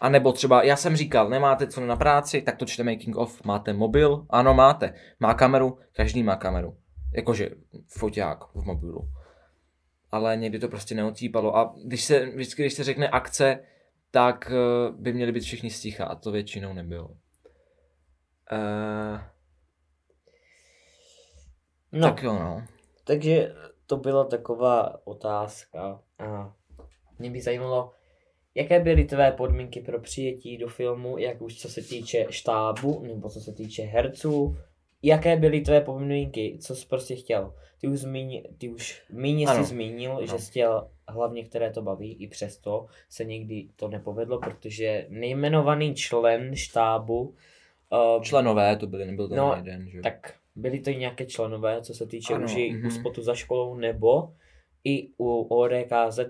[0.00, 3.44] A nebo třeba, já jsem říkal, nemáte co na práci, tak to čte making of.
[3.44, 4.26] Máte mobil?
[4.30, 4.94] Ano, máte.
[5.20, 5.78] Má kameru?
[5.92, 6.76] Každý má kameru.
[7.12, 7.50] Jakože
[7.88, 9.08] foťák v mobilu.
[10.10, 11.56] Ale někdy to prostě neocípalo.
[11.56, 13.64] A když se, vždycky, když se řekne akce,
[14.10, 17.08] tak eh, by měli být všichni sticha a to většinou nebylo.
[18.52, 19.20] Uh...
[21.92, 22.66] No, tak jo, no.
[23.04, 23.54] Takže
[23.86, 26.00] to byla taková otázka.
[26.18, 26.56] Aha.
[27.18, 27.90] Mě by zajímalo,
[28.54, 33.28] jaké byly tvé podmínky pro přijetí do filmu, jak už co se týče štábu, nebo
[33.28, 34.56] co se týče herců,
[35.02, 37.54] jaké byly tvé podmínky, co jsi prostě chtěl?
[37.80, 39.64] Ty už, zmíni, ty už míně Ano.
[39.64, 40.26] jsi zmínil, Ano.
[40.26, 45.94] že jsi chtěl hlavně, které to baví, i přesto se někdy to nepovedlo, protože nejmenovaný
[45.94, 47.34] člen štábu,
[48.16, 51.82] uh, Členové to byli, nebyl to No, jeden, že tak byli to i nějaké členové,
[51.82, 52.86] co se týče Ano, už i mhm.
[52.86, 54.32] u spotu za školou nebo
[54.84, 56.20] i u ODKZ,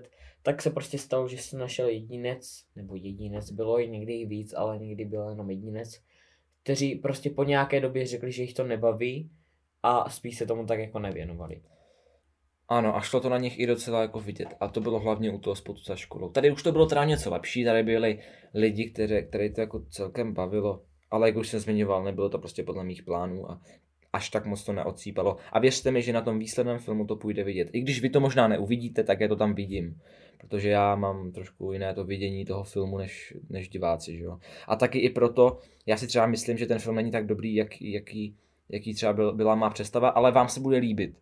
[0.45, 4.53] tak se prostě stalo, že se našel jedinec, nebo jedinec, bylo i někdy i víc,
[4.53, 6.01] ale někdy byl jenom jedinec,
[6.63, 9.29] kteří prostě po nějaké době řekli, že jich to nebaví
[9.83, 11.61] a spíš se tomu tak jako nevěnovali.
[12.67, 14.47] Ano, a šlo to na nich i docela jako vidět.
[14.59, 16.29] A to bylo hlavně u toho spotu za školou.
[16.29, 18.19] Tady už to bylo teda něco lepší, tady byli
[18.53, 20.81] lidi, které, které to jako celkem bavilo.
[21.11, 23.61] Ale jak už jsem zmiňoval, nebylo to prostě podle mých plánů a
[24.13, 25.37] až tak moc to neocípalo.
[25.51, 27.69] A věřte mi, že na tom výsledném filmu to půjde vidět.
[27.71, 30.01] I když vy to možná neuvidíte, tak já to tam vidím.
[30.49, 34.39] Protože já mám trošku jiné to vidění toho filmu než, než diváci, že jo.
[34.67, 37.81] A taky i proto, já si třeba myslím, že ten film není tak dobrý, jak,
[37.81, 38.37] jaký,
[38.69, 41.17] jaký třeba byl, byla má představa, ale vám se bude líbit.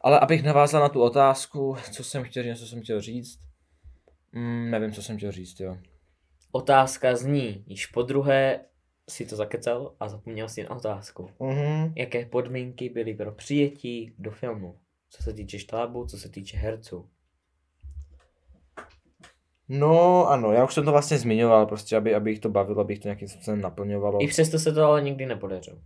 [0.00, 3.40] Ale abych navázal na tu otázku, co jsem chtěl říct, co jsem chtěl říct,
[4.32, 5.76] mm, nevím, co jsem chtěl říct, jo.
[6.52, 8.60] Otázka zní, již po druhé
[9.08, 11.30] si to zakecal a zapomněl si na otázku.
[11.38, 11.92] Mm-hmm.
[11.96, 14.78] Jaké podmínky byly pro přijetí do filmu?
[15.10, 17.08] Co se týče štábu, co se týče herců.
[19.72, 22.92] No ano, já už jsem to vlastně zmiňoval, prostě aby, aby jich to bavilo, aby
[22.92, 24.22] jich to nějakým způsobem naplňovalo.
[24.22, 25.78] I přesto se to ale nikdy nepodařilo.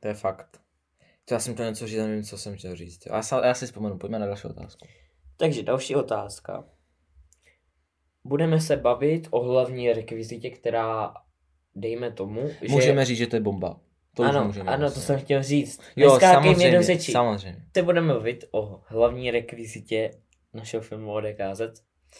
[0.00, 0.60] To je fakt.
[1.24, 3.06] To já jsem to něco říct, nevím, co jsem chtěl říct.
[3.06, 4.86] Já, sa, já si vzpomenu, pojďme na další otázku.
[5.36, 6.64] Takže další otázka.
[8.24, 11.14] Budeme se bavit o hlavní rekvizitě, která,
[11.74, 12.68] dejme tomu, že...
[12.68, 13.80] Můžeme říct, že to je bomba.
[14.14, 14.70] To už ano, můžeme.
[14.70, 15.02] ano, to vlastně.
[15.02, 15.80] jsem chtěl říct.
[15.96, 17.12] Jo, Neskákej mě do řeči.
[17.12, 17.64] samozřejmě.
[17.72, 20.10] Teď budeme bavit o hlavní rekvizitě
[20.54, 21.60] našeho filmu ODKZ.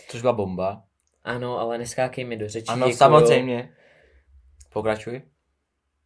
[0.09, 0.85] Což byla bomba.
[1.25, 2.67] Ano, ale neskákej mi do řeči.
[2.69, 2.97] Ano, děkuju.
[2.97, 3.69] samozřejmě.
[4.73, 5.23] Pokračuj.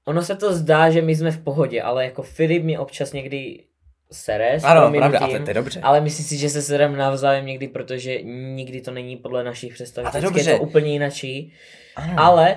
[0.04, 3.64] Ono se to zdá, že my jsme v pohodě, ale jako Filip mi občas někdy
[4.12, 5.80] sere s Ano, pravda, a to, je dobře.
[5.80, 10.06] ale myslím si, že se serem navzájem někdy, protože nikdy to není podle našich představ.
[10.06, 10.58] A to je Vždycky je dobře.
[10.58, 11.52] to úplně jinačí.
[11.96, 12.14] Ano.
[12.16, 12.56] Ale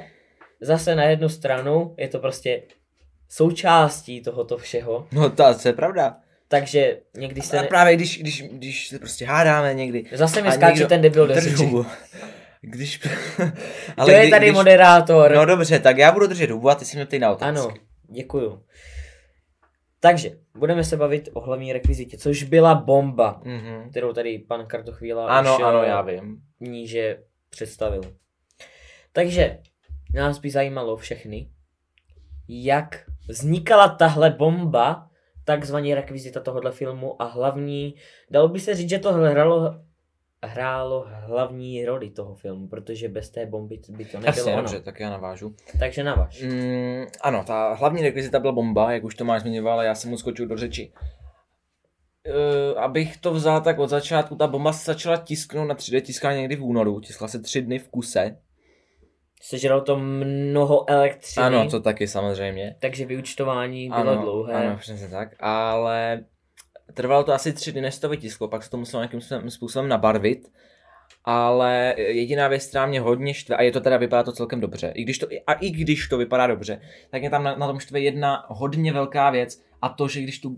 [0.61, 2.61] zase na jednu stranu je to prostě
[3.29, 6.17] součástí tohoto všeho, No to, to je pravda.
[6.47, 7.59] takže někdy se...
[7.59, 10.03] A právě když, když, když se prostě hádáme někdy.
[10.13, 11.69] Zase mi skáče někdo- ten debil do řeči.
[12.61, 12.99] Když...
[14.03, 15.31] Kdo je tady moderátor?
[15.35, 17.59] No dobře, tak já budu držet hubu a ty si mě ptej na otázky.
[17.59, 17.73] Ano,
[18.09, 18.63] děkuju.
[19.99, 23.89] Takže, budeme se bavit o hlavní rekvizitě, což byla bomba, Mhm.
[23.89, 26.37] kterou tady pan Kartochvíla Ano, už ano, eh, já vím.
[26.59, 27.17] níže
[27.49, 28.01] představil.
[29.13, 29.59] Takže,
[30.13, 31.49] nás by zajímalo všechny,
[32.49, 35.09] jak vznikala tahle bomba,
[35.45, 37.95] takzvaně rekvizita tohohle filmu a hlavní,
[38.31, 39.75] dalo by se říct, že to hrálo,
[40.43, 44.61] hrálo hlavní roli toho filmu, protože bez té bomby by to nebylo Jasně, ono.
[44.61, 45.55] dobře, tak já navážu.
[45.79, 46.41] Takže na váš.
[46.41, 50.09] Mm, ano, ta hlavní rekvizita byla bomba, jak už to máš zmiňoval, a já jsem
[50.11, 50.93] mu skočil do řeči.
[52.73, 56.39] Uh, abych to vzal tak od začátku, ta bomba se začala tisknout na 3D tiskání
[56.39, 58.37] někdy v únoru, tiskla se tři dny v kuse.
[59.41, 62.75] Sežralo to mnoho elektřiny, Ano, to taky samozřejmě.
[62.79, 64.53] takže vyučtování bylo ano, dlouhé.
[64.53, 66.23] Ano, přesně tak, ale
[66.93, 70.51] trvalo to asi tři dny, než to vytisklo, pak se to muselo nějakým způsobem- nabarvit.
[71.25, 74.91] Ale jediná věc, která mě hodně štve, a je to teda, vypadá to celkem dobře,
[74.95, 77.79] i když to, a i když to vypadá dobře, tak je tam na, na tom
[77.79, 80.57] štve jedna hodně velká věc, a to, že když tu,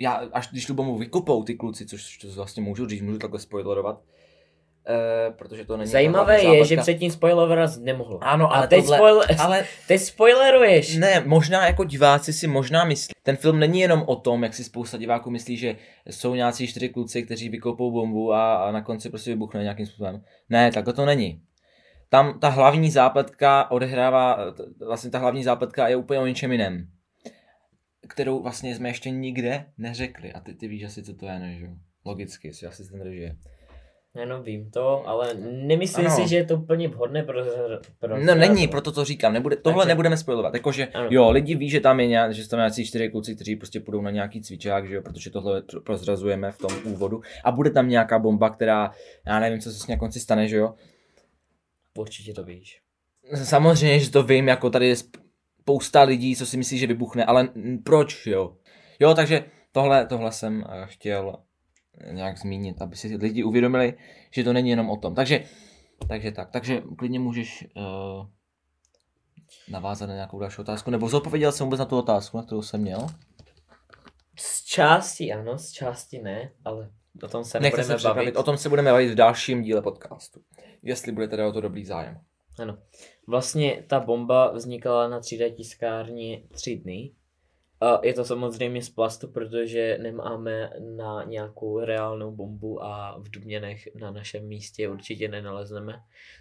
[0.00, 3.40] já, až když tu bombu vykupou ty kluci, což to vlastně můžu říct, můžu takhle
[3.40, 4.02] spoilerovat,
[4.88, 8.18] eh, protože to není Zajímavé je, že předtím spoilerovat nemohlo.
[8.24, 10.96] Ano, ale a teď, tohle- spoiler, Ale teď spoileruješ.
[10.96, 13.14] ne, možná jako diváci si možná myslí.
[13.22, 15.76] Ten film není jenom o tom, jak si spousta diváků myslí, že
[16.10, 20.22] jsou nějací čtyři kluci, kteří vykopou bombu a, a na konci prostě vybuchne nějakým způsobem.
[20.48, 21.42] Ne, takhle to není.
[22.08, 24.38] Tam ta hlavní zápletka odehrává,
[24.86, 26.88] vlastně ta hlavní zápletka je úplně o něčem jiném.
[28.08, 30.32] Kterou vlastně jsme ještě nikde neřekli.
[30.32, 31.70] A ty, ty víš asi, co to je, ne, že jo?
[32.04, 33.36] Logicky, si asi ten režie.
[34.20, 36.16] Jenom vím to, ale nemyslím Ano.
[36.16, 37.40] si, že je to úplně vhodné pro...
[37.98, 40.54] pro No není, proto to říkám, nebude, tohle Takže- nebudeme spojovat.
[40.54, 43.56] Jakože, jo, lidi ví, že tam je nějak, že jsou tam nějací čtyři kluci, kteří
[43.56, 47.20] prostě půjdou na nějaký cvičák, že jo, protože tohle pro- prozrazujeme v tom úvodu.
[47.44, 48.90] A bude tam nějaká bomba, která,
[49.26, 50.74] já nevím, co se s ní na konci stane, že jo.
[51.98, 52.80] Určitě to víš.
[53.44, 54.96] Samozřejmě, že to vím, jako tady je
[55.60, 57.48] spousta lidí, co si myslí, že vybuchne, ale
[57.84, 58.56] proč, jo.
[59.00, 61.36] Jo, takže tohle, tohle jsem eh, chtěl
[62.10, 63.94] nějak zmínit, aby si lidi uvědomili,
[64.30, 65.14] že to není jenom o tom.
[65.14, 65.44] Takže,
[66.08, 68.26] takže tak, takže klidně můžeš uh,
[69.68, 72.80] navázat na nějakou další otázku, nebo zodpověděl jsem vůbec na tu otázku, na kterou jsem
[72.80, 73.06] měl.
[74.38, 76.90] Z části ano, z části ne, ale
[77.22, 78.36] o tom se Nechte nebudeme se připravit, bavit.
[78.36, 80.40] o tom se budeme bavit v dalším díle podcastu.
[80.82, 82.20] Jestli bude teda o to dobrý zájem.
[82.58, 82.78] Ano.
[83.28, 87.12] Vlastně ta bomba vznikala na 3D tiskárně tři dny.
[88.02, 94.10] Je to samozřejmě z plastu, protože nemáme na nějakou reálnou bombu a v Dubněnech na
[94.10, 96.00] našem místě určitě nenalezneme.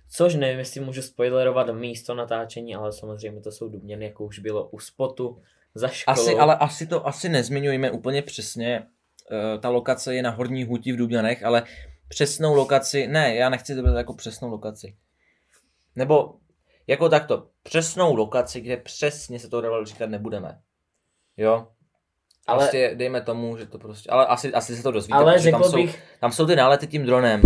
[0.09, 4.69] Což nevím, jestli můžu spoilerovat místo natáčení, ale samozřejmě to jsou Dubněny, jako už bylo
[4.69, 5.41] u spotu
[5.75, 6.21] za školou.
[6.21, 8.87] Asi, ale asi to asi nezmiňujeme úplně přesně.
[9.31, 11.63] Uh, ta lokace je na Horní huti v Dubňanech, ale
[12.07, 14.95] přesnou lokaci, ne, já nechci to jako přesnou lokaci.
[15.95, 16.35] Nebo
[16.87, 20.61] jako takto, přesnou lokaci, kde přesně se to dalo říkat, nebudeme.
[21.37, 21.67] Jo?
[22.47, 25.51] Ale prostě dejme tomu, že to prostě, ale asi, asi se to dozvíte, ale protože
[25.51, 27.41] tam řekl jsou, bych, tam jsou ty nálety tím dronem,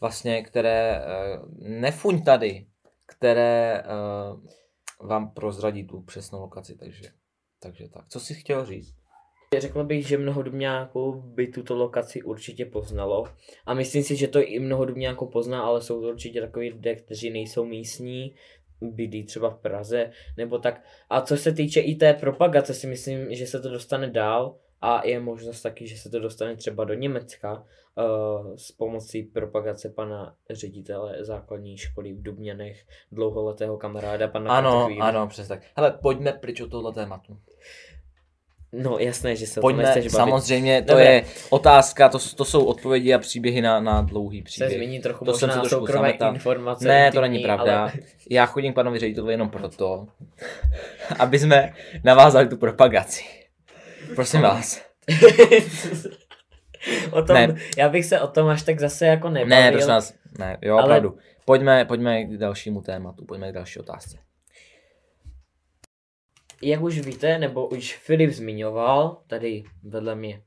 [0.00, 2.66] vlastně, které uh, nefuň tady,
[3.06, 7.08] které uh, vám prozradí tu přesnou lokaci, takže,
[7.62, 8.08] takže tak.
[8.08, 8.94] Co jsi chtěl říct?
[9.58, 13.24] Řekl bych, že mnoho Dubňáků by tuto lokaci určitě poznalo.
[13.66, 16.94] A myslím si, že to i mnoho Dubňáků pozná, ale jsou to určitě takový lidé,
[16.94, 18.34] kteří nejsou místní,
[18.80, 20.82] bydlí třeba v Praze, nebo tak.
[21.10, 25.06] A co se týče i té propagace, si myslím, že se to dostane dál a
[25.06, 30.34] je možnost taky, že se to dostane třeba do Německa uh, s pomocí propagace pana
[30.50, 35.08] ředitele základní školy v Dubněnech, dlouholetého kamaráda pana Ano, Kratochvíla.
[35.08, 35.62] ano, přesně tak.
[35.76, 37.38] Hele, pojďme pryč od tohle tématu.
[38.82, 40.30] No jasné, že se o tom Pojďme, nechceš bavit.
[40.30, 41.04] samozřejmě, to Dobré.
[41.04, 44.72] je otázka, to, to jsou odpovědi a příběhy na, na dlouhý Se příběh.
[44.72, 46.88] zmíní trochu To to jsem možná si trošku soukromé informace.
[46.88, 47.80] Ne, to intimní, není pravda.
[47.82, 47.92] Ale...
[48.30, 50.06] Já chodím k panovi řediteli jenom proto,
[51.18, 51.72] aby jsme
[52.04, 53.24] navázali tu propagaci.
[54.14, 54.82] Prosím vás.
[57.10, 57.54] o tom, Ne.
[57.76, 59.64] Já bych se o tom až tak zase jako nebavil.
[59.64, 61.16] Ne, prosím vás, ne, jo, Ale- opravdu.
[61.44, 64.16] Pojďme, pojďme k dalšímu tématu, pojďme k další otázce.
[66.66, 70.42] Jak už víte, nebo už Filip zmiňoval, tady vedle mě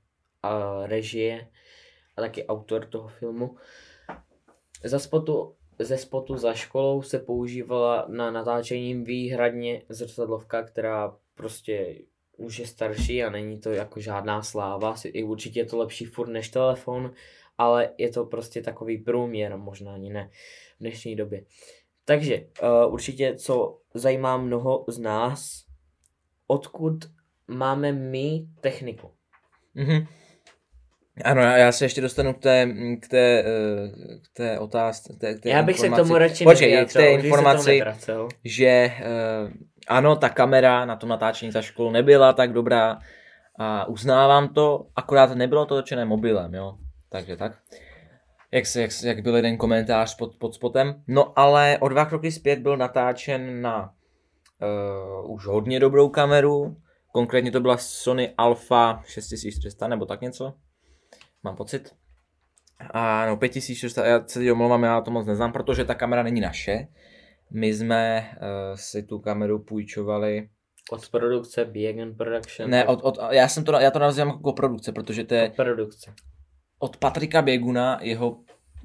[0.45, 1.47] uh, režie
[2.15, 3.55] a taky autor toho filmu,
[4.83, 11.95] za spotu, ze spotu za školou se používala na natáčení výhradně zrcadlovka, která prostě
[12.37, 14.95] už je starší a není to jako žádná sláva.
[15.05, 17.13] I určitě je to lepší furt než telefon,
[17.57, 20.29] ale je to prostě takový průměr, možná ani ne
[20.77, 21.43] v dnešní době.
[22.05, 25.66] Takže uh, určitě, co zajímá mnoho z nás,
[26.47, 26.97] odkud
[27.47, 29.11] máme my techniku.
[29.75, 30.07] Mhm.
[31.25, 32.67] Ano, já se ještě dostanu k té,
[33.01, 33.89] k té, eh,
[34.21, 35.13] k té otázce.
[35.13, 36.07] K té, k té Já bych se k informaci.
[36.07, 37.81] tomu radši Počkej, k té informaci,
[38.43, 39.51] že uh,
[39.87, 42.99] ano, ta kamera na tom natáčení za školu nebyla tak dobrá
[43.59, 46.77] a uznávám to, akorát nebylo to točené mobilem, jo.
[47.09, 47.57] Takže tak.
[48.51, 51.03] Jak, se, jak, jak byl jeden komentář pod, pod spotem.
[51.07, 53.93] No ale o dva kroky zpět byl natáčen na
[54.61, 56.77] uh, už hodně dobrou kameru.
[57.13, 60.53] Konkrétně to byla Sony Alpha 6400 nebo tak něco.
[61.43, 61.95] Mám pocit.
[62.91, 66.41] A no 5400, já se teď omlouvám, já to moc neznám, protože ta kamera není
[66.41, 66.87] naše.
[67.51, 70.49] My jsme uh, si tu kameru půjčovali.
[70.91, 72.69] Od produkce Biegen Production.
[72.69, 75.55] Ne, od, od, já jsem to, já to nazývám jako produkce, protože to je od
[75.55, 76.13] produkce.
[76.79, 78.37] od Patrika Běguna, jeho,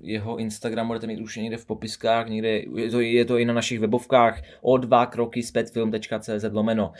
[0.02, 3.54] jeho Instagram budete mít už někde v popiskách, někde, je to, je to i na
[3.54, 6.92] našich webovkách, o dva kroky zpětfilm.cz lomeno,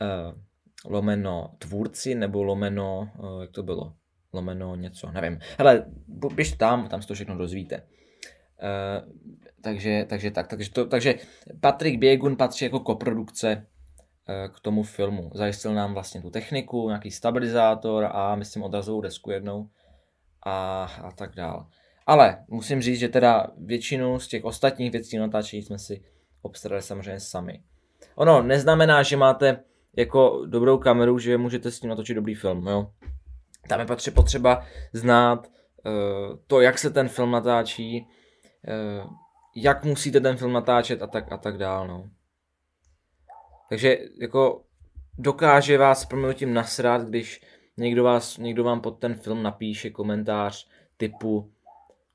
[0.00, 3.92] uh, lomeno tvůrci, nebo lomeno, uh, jak to bylo,
[4.32, 5.38] lomeno něco, nevím.
[5.58, 5.86] Hele,
[6.34, 7.82] běžte tam, tam se to všechno dozvíte.
[8.62, 9.12] Uh,
[9.62, 11.14] takže, takže tak, takže, to, takže
[11.60, 13.66] Patrik Běgun patří jako koprodukce
[14.54, 15.30] k tomu filmu.
[15.34, 19.68] Zajistil nám vlastně tu techniku, nějaký stabilizátor a myslím odrazovou desku jednou
[20.42, 21.66] a, a tak dál.
[22.06, 26.04] Ale musím říct, že teda většinu z těch ostatních věcí na natáčení jsme si
[26.42, 27.62] obstarali samozřejmě sami.
[28.14, 29.62] Ono neznamená, že máte
[29.96, 32.90] jako dobrou kameru, že můžete s tím natočit dobrý film, jo.
[33.68, 38.06] Tam je potřeba znát uh, to, jak se ten film natáčí,
[39.02, 39.10] uh,
[39.56, 42.10] jak musíte ten film natáčet a tak a tak dál, no.
[43.68, 44.62] Takže jako
[45.18, 47.40] dokáže vás proměnutím nasrát, když
[47.76, 51.52] někdo, vás, někdo vám pod ten film napíše komentář typu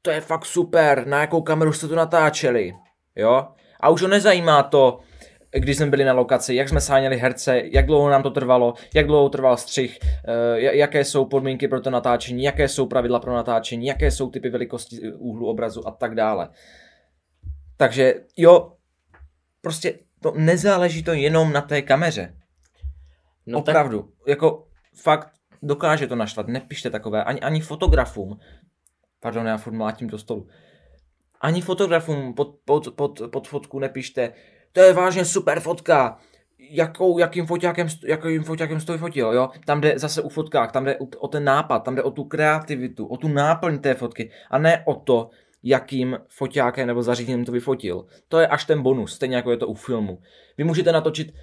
[0.01, 2.73] to je fakt super, na jakou kameru jste to natáčeli,
[3.15, 3.47] jo?
[3.79, 4.99] A už ho nezajímá to,
[5.51, 9.07] když jsme byli na lokaci, jak jsme sáněli herce, jak dlouho nám to trvalo, jak
[9.07, 13.85] dlouho trval střih, eh, jaké jsou podmínky pro to natáčení, jaké jsou pravidla pro natáčení,
[13.85, 16.49] jaké jsou typy velikosti úhlu obrazu a tak dále.
[17.77, 18.73] Takže jo,
[19.61, 22.35] prostě to nezáleží to jenom na té kameře.
[23.45, 25.29] No tak Opravdu, jako fakt
[25.63, 28.39] dokáže to naštvat, nepište takové, ani, ani fotografům,
[29.21, 30.47] pardon, já furt mlátím do stolu,
[31.41, 34.33] ani fotografům pod, pod, pod, pod fotku nepište,
[34.71, 36.17] to je vážně super fotka,
[36.69, 39.49] jakou, jakým foťákem, jakým foťákem jsi to vyfotil, jo?
[39.65, 43.05] Tam jde zase u fotkách, tam jde o- ten nápad, tam jde o tu kreativitu,
[43.05, 45.29] o tu náplň té fotky a ne o to,
[45.63, 48.05] jakým foťákem nebo zařízením to vyfotil.
[48.27, 50.21] To je až ten bonus, stejně jako je to u filmu.
[50.57, 51.33] Vy můžete natočit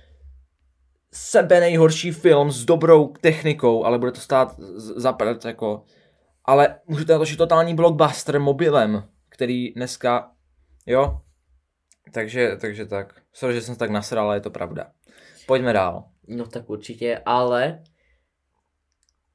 [1.13, 5.85] sebe nejhorší film s dobrou technikou, ale bude to stát za jako.
[6.49, 10.33] Ale můžete natočit totální blockbuster mobilem, který dneska,
[10.87, 11.21] jo.
[12.13, 13.15] Takže, takže tak.
[13.33, 14.87] Sorry, že jsem se tak nasral, ale je to pravda.
[15.47, 16.05] Pojďme dál.
[16.29, 17.83] No tak určitě, ale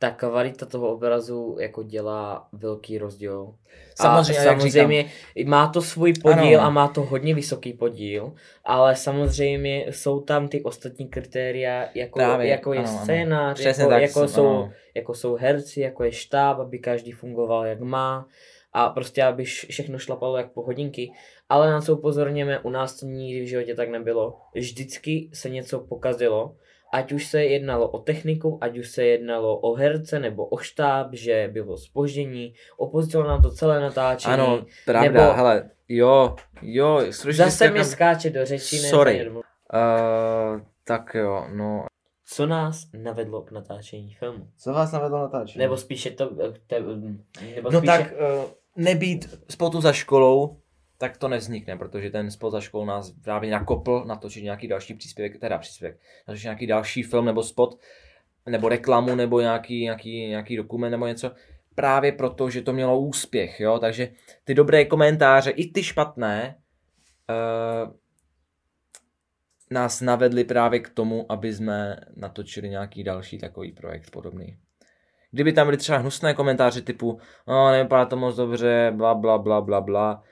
[0.03, 3.53] ta kvalita toho obrazu jako dělá velký rozdíl.
[3.95, 5.05] Samozřejmě, a samozřejmě
[5.45, 6.67] má to svůj podíl Ano.
[6.67, 8.33] a má to hodně vysoký podíl,
[8.65, 12.99] ale samozřejmě jsou tam ty ostatní kritéria, jako, Právě, jako je ano, ano.
[13.03, 14.71] scénář, Přesně jako, tak, jako, jsou, ano.
[14.95, 18.27] jako jsou herci, jako je štáb, aby každý fungoval jak má
[18.73, 21.11] a prostě aby všechno šlapalo jak po hodinky.
[21.49, 24.37] Ale na co upozorněme, u nás to nikdy v životě tak nebylo.
[24.55, 26.55] Vždycky se něco pokazilo,
[26.93, 31.07] ať už se jednalo o techniku, ať už se jednalo o herce nebo o štáb,
[31.13, 34.33] že bylo spoždění, opozdilo nám to celé natáčení.
[34.33, 38.75] Ano, pravda, nebo- hele, jo, jo, Zase jste mi tam- skáče do řeči.
[38.81, 39.29] ne, Sorry.
[39.29, 39.41] Uh,
[40.83, 41.85] tak jo, no.
[42.25, 44.47] Co nás navedlo k natáčení filmu?
[44.57, 45.59] Co vás navedlo natáčet?
[45.59, 46.79] Nebo spíše to, eh, te,
[47.55, 48.43] nebo No spíše, tak uh,
[48.75, 50.57] nebýt spotu za školou,
[50.97, 55.39] tak to nevznikne, protože ten spot za školou nás právě nakopl natočit nějaký další příspěvek,
[55.39, 57.79] teda příspěvek, natočit nějaký další film nebo spot,
[58.49, 61.31] nebo reklamu, nebo nějaký, nějaký, nějaký dokument nebo něco,
[61.75, 64.09] právě proto, že to mělo úspěch, jo, takže
[64.43, 66.55] ty dobré komentáře, i ty špatné,
[67.29, 67.93] uh,
[69.71, 74.57] nás navedly právě k tomu, aby jsme natočili nějaký další takový projekt podobný.
[75.31, 79.61] Kdyby tam byly třeba hnusné komentáře typu no, nevypadá to moc dobře, bla, bla, bla,
[79.61, 80.23] bla, bla,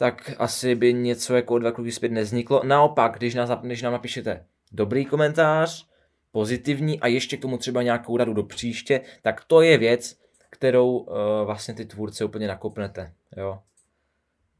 [0.00, 2.62] tak asi by něco jako dva kluky zpět nevzniklo.
[2.64, 5.88] Naopak, když, nás, když nám napíšete dobrý komentář,
[6.32, 10.18] pozitivní a ještě k tomu třeba nějakou radu do příště, tak to je věc,
[10.50, 13.58] kterou uh, vlastně ty tvůrce úplně nakopnete, jo.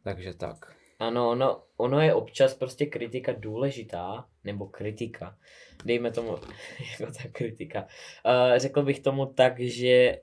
[0.05, 0.73] Takže tak.
[0.99, 5.39] Ano, ono, ono je občas prostě kritika důležitá, nebo kritika,
[5.85, 6.29] dejme tomu
[7.01, 7.81] jako ta kritika.
[7.83, 10.21] Uh, řekl bych tomu tak, že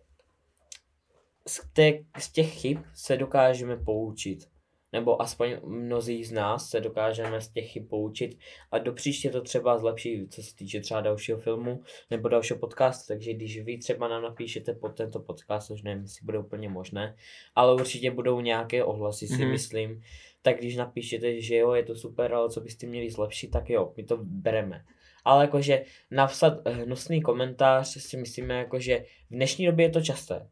[1.48, 4.57] z, té, z těch chyb se dokážeme poučit.
[4.94, 8.38] Nebo aspoň mnozí z nás se dokážeme z těch chyb poučit
[8.72, 13.08] a do příště to třeba zlepší, co se týče třeba dalšího filmu nebo dalšího podcastu.
[13.08, 17.16] Takže když vy třeba nám napíšete pod tento podcast, což nevím, jestli bude úplně možné,
[17.56, 19.52] ale určitě budou nějaké ohlasy, si Mhm.
[19.52, 20.02] myslím,
[20.42, 23.94] tak když napíšete, že jo, je to super, ale co byste měli zlepšit, tak jo,
[23.98, 24.86] my to bereme.
[25.26, 30.48] Ale jakože napsat hnusný komentář si myslíme, jakože v dnešní době je to časté.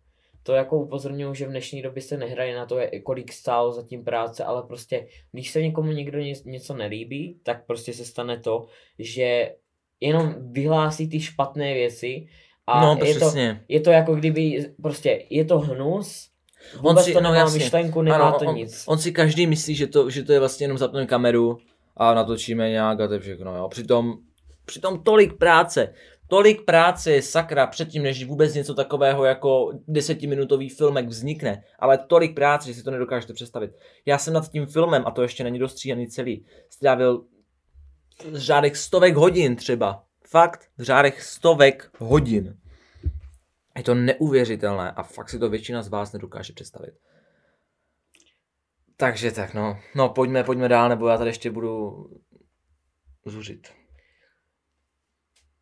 [0.46, 4.44] To jako upozorňuju, že v dnešní době se nehraje na to, kolik stálo zatím práce,
[4.44, 8.66] ale prostě, když se někomu někdo ně- něco nelíbí, tak prostě se stane to,
[9.00, 9.52] že
[10.02, 12.28] jenom vyhlásí ty špatné věci
[12.68, 13.32] a no, je, to,
[13.68, 16.30] je to jako kdyby, prostě, je to hnus,
[16.76, 17.60] On vůbec si- to no, nemá jasně.
[17.60, 18.84] myšlenku, nemá Ano, to on, nic.
[18.88, 21.58] On si každý myslí, že to, že to je vlastně jenom zapneme kameru
[21.98, 23.56] a natočíme nějak a to je všechno.
[23.56, 23.70] Jo.
[23.70, 24.14] Přitom,
[24.66, 25.94] přitom tolik práce,
[26.28, 31.64] tolik práce je sakra předtím, než vůbec něco takového jako desetiminutový filmek vznikne.
[31.80, 33.72] Ale tolik práce, že si to nedokážete představit.
[34.06, 37.26] Já jsem nad tím filmem, a to ještě není dostříhaný celý, strávil
[38.32, 40.04] v řádech stovek hodin třeba.
[40.28, 42.58] Fakt, v řádech stovek hodin.
[43.78, 46.94] Je to neuvěřitelné a fakt si to většina z vás nedokáže představit.
[48.98, 52.06] Takže tak no, no pojďme, pojďme dál, nebo já tady ještě budu
[53.26, 53.68] zuřit.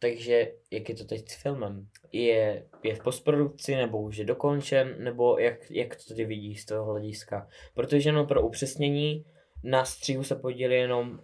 [0.03, 1.87] Takže jak je to teď s filmem?
[2.11, 6.65] Je, je v postprodukci, nebo už je dokončen, nebo jak, jak to tady vidíš z
[6.65, 7.47] toho hlediska?
[7.73, 9.25] Protože jenom pro upřesnění,
[9.63, 11.19] na střihu se podílí jenom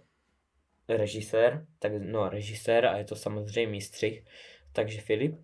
[0.88, 4.24] režisér, tak no režisér a je to samozřejmě střih,
[4.72, 5.34] takže Filip.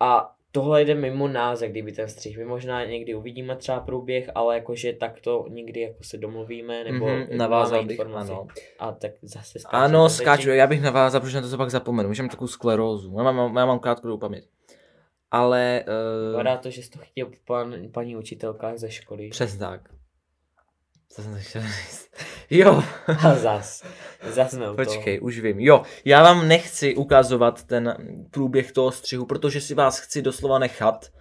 [0.00, 2.38] A tohle jde mimo nás, jak kdyby ten střih.
[2.38, 7.18] My možná někdy uvidíme třeba průběh, ale jakože takto někdy jako se domluvíme, nebo Mhm,
[7.18, 8.32] máme navázal bych, informaci.
[8.32, 8.46] ano.
[8.78, 12.08] A tak zase skáču Ano, skáču, já bych navázal, protože na to se pak zapomenu,
[12.10, 14.44] už mám takovou sklerózu, já mám, já mám krátkou paměť.
[15.30, 19.28] Ale, uh, Vypadá to, že jsi to chtěl pan, paní učitelka ze školy.
[19.28, 19.80] přes tak.
[21.12, 22.08] Co jsem to chtěl říct?
[22.50, 23.84] Jo, A zas.
[24.30, 25.60] Zas u počkej, už vím.
[25.60, 27.96] Jo, já vám nechci ukazovat ten
[28.30, 31.12] průběh toho střihu, protože si vás chci doslova nechat.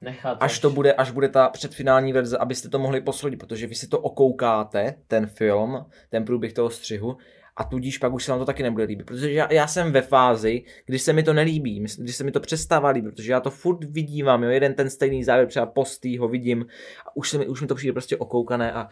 [0.00, 3.74] Nechat až to bude, až bude ta předfinální verze, abyste to mohli posledit, protože vy
[3.74, 7.16] si to okoukáte, ten film, ten průběh toho střihu,
[7.60, 10.02] a tudíž pak už se vám to taky nebude líbit, protože já, já jsem ve
[10.02, 13.40] fázi, kdy se mi to nelíbí, mysl- kdy se mi to přestává líbit, protože já
[13.40, 16.66] to furt vidívám, jo, jeden ten stejný závěr, třeba postý ho vidím
[17.06, 18.88] a už, se mi, už mi to přijde prostě okoukané a,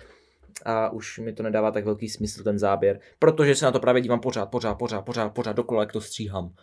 [0.64, 4.02] a už mi to nedává tak velký smysl ten záběr, protože se na to právě
[4.02, 6.54] dívám pořád, pořád, pořád, pořád, pořád dokola, jak to stříhám.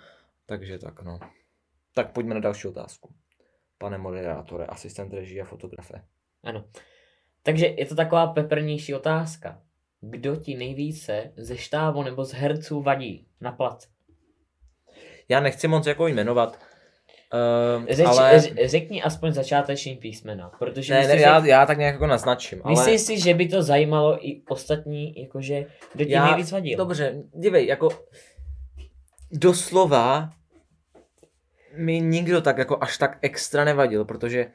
[0.45, 1.19] Takže tak, no.
[1.93, 3.13] Tak pojďme na další otázku.
[3.77, 6.01] Pane moderátore, asistent režie a fotografe.
[6.43, 6.65] Ano.
[7.43, 9.61] Takže je to taková peprnější otázka.
[10.09, 13.87] Kdo ti nejvíce ze štábu nebo z herců vadí na place?
[15.29, 16.59] já nechci moc jako jmenovat,
[17.79, 18.41] uh, Řeč, ale...
[18.65, 22.61] Řekni aspoň začáteční písmena, protože Ne, myslím, ne, že, já, já tak nějak jako naznačím,
[22.63, 22.71] ale...
[22.71, 26.77] myslím si, že by to zajímalo i ostatní, jakože kdo ti Já- nejvíc vadil.
[26.77, 27.89] Dobře, dívej, jako
[29.31, 30.29] doslova
[31.75, 34.47] mi nikdo tak jako až tak extra nevadil, protože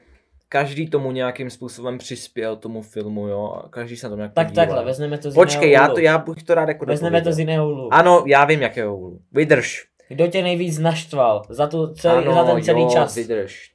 [0.52, 4.46] každý tomu nějakým způsobem přispěl tomu filmu, jo, a každý se na to nějak tak
[4.46, 4.66] podíval.
[4.66, 7.32] takhle, vezmeme to z Počkej, jiného já to, já bych to rád jako Vezmeme to
[7.32, 7.94] z jiného úhlu.
[7.94, 9.20] Ano, já vím, jakého úhlu.
[9.32, 9.86] Vydrž.
[10.08, 13.14] Kdo tě nejvíc naštval za, tu celý, za ten celý jo, čas?
[13.14, 13.72] Vydrž.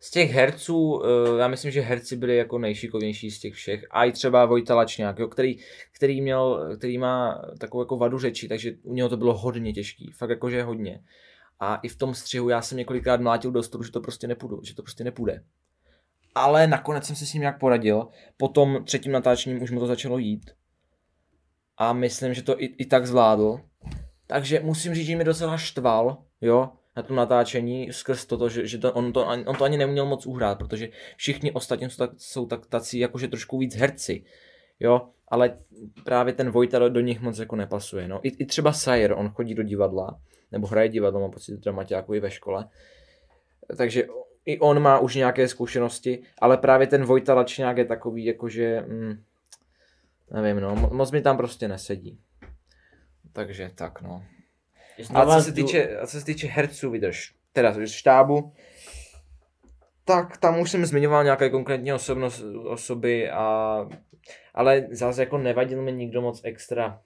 [0.00, 3.84] Z těch herců, eh, já myslím, že herci byli jako nejšikovnější z těch všech.
[3.90, 5.56] A i třeba Vojta Lačňák, jo, který,
[5.96, 10.12] který, měl, který má takovou jako vadu řeči, takže u něho to bylo hodně těžký.
[10.12, 11.00] Fakt jakože hodně.
[11.60, 14.60] A i v tom střihu já jsem několikrát mlátil do stolu, že to prostě nepůjdu,
[14.64, 15.42] že to prostě nepůjde.
[16.36, 18.08] Ale nakonec jsem se s ním nějak poradil.
[18.36, 20.50] Po tom třetím natáčením už mu to začalo jít.
[21.76, 23.60] A myslím, že to i, i tak zvládl.
[24.26, 28.78] Takže musím říct, že mi docela štval, jo, na tom natáčení skrz toto, že, že
[28.78, 32.46] to, on, to, on to ani neměl moc uhrát, protože všichni ostatní jsou tak, jsou
[32.46, 34.24] tak tací jakože trošku víc herci,
[34.80, 35.58] jo, ale
[36.04, 38.20] právě ten Vojta do, do nich moc jako nepasuje, no.
[38.22, 40.20] I, i třeba Sayer, on chodí do divadla,
[40.52, 41.60] nebo hraje divadlo, mám pocit,
[42.12, 42.68] i ve škole,
[43.76, 44.06] takže
[44.46, 49.22] i on má už nějaké zkušenosti, ale právě ten Vojta Lačňák je takový, jakože, mm,
[50.32, 52.18] nevím, no, mo- moc mi tam prostě nesedí.
[53.32, 54.24] Takže tak, no.
[55.14, 58.52] A co se týče, a co se týče herců, vydrž, teda z štábu,
[60.04, 63.88] tak tam už jsem zmiňoval nějaké konkrétní osobnost, osoby, a,
[64.54, 67.00] ale zase jako nevadil mi nikdo moc extra.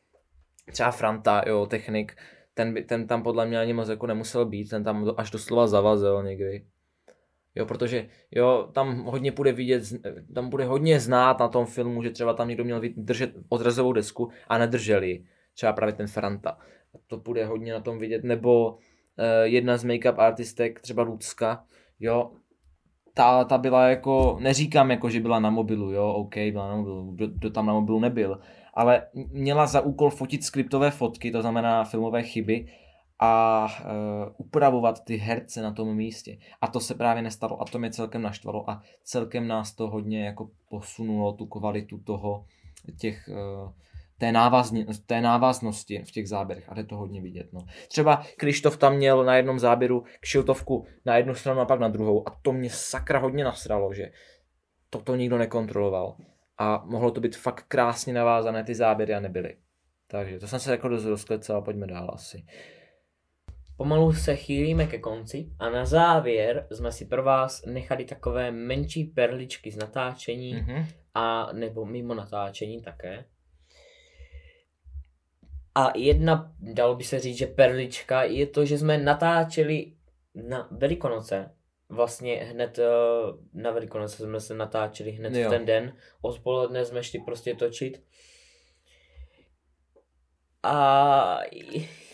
[0.72, 2.16] Třeba Franta, jo, technik,
[2.54, 5.30] ten, by, ten tam podle mě ani moc jako nemusel být, ten tam do- až
[5.30, 6.64] doslova zavazel někdy.
[7.54, 9.82] Jo, protože jo, tam hodně bude vidět,
[10.34, 14.30] tam bude hodně znát na tom filmu, že třeba tam někdo měl držet odrazovou desku
[14.48, 15.24] a nedrželi.
[15.54, 16.58] Třeba právě ten Franta.
[17.06, 18.24] To bude hodně na tom vidět.
[18.24, 18.78] Nebo
[19.18, 21.64] eh, jedna z make-up artistek, třeba Lucka,
[22.00, 22.30] jo,
[23.14, 27.10] ta, ta byla jako, neříkám jako, že byla na mobilu, jo, OK, byla na mobilu,
[27.10, 28.40] kdo, kdo tam na mobilu nebyl,
[28.74, 32.66] ale měla za úkol fotit skriptové fotky, to znamená filmové chyby
[33.22, 36.38] a uh, upravovat ty herce na tom místě.
[36.60, 40.24] A to se právě nestalo a to mě celkem naštvalo a celkem nás to hodně
[40.24, 42.44] jako posunulo tu kvalitu toho,
[42.98, 43.72] těch, uh,
[44.18, 47.52] té, návazni, té návaznosti v těch záběrech a jde to hodně vidět.
[47.52, 47.60] No.
[47.88, 52.28] Třeba Krištof tam měl na jednom záběru kšiltovku na jednu stranu a pak na druhou
[52.28, 54.12] a to mě sakra hodně nasralo, že
[54.90, 56.16] toto nikdo nekontroloval
[56.58, 59.56] a mohlo to být fakt krásně navázané ty záběry a nebyly.
[60.06, 62.44] Takže to jsem se jako dost rozklecal, pojďme dál asi.
[63.80, 69.04] Pomalu se chýlíme ke konci a na závěr jsme si pro vás nechali takové menší
[69.04, 70.86] perličky z natáčení Mhm.
[71.14, 73.24] a nebo mimo natáčení také.
[75.74, 79.92] A jedna, dalo by se říct, že perlička je to, že jsme natáčeli
[80.34, 81.54] na Velikonoce.
[81.88, 82.84] Vlastně hned eh,
[83.54, 85.48] na Velikonoce jsme se natáčeli hned Jo.
[85.48, 85.96] v ten den.
[86.22, 88.02] Odpoledne jsme šli prostě točit.
[90.62, 91.38] A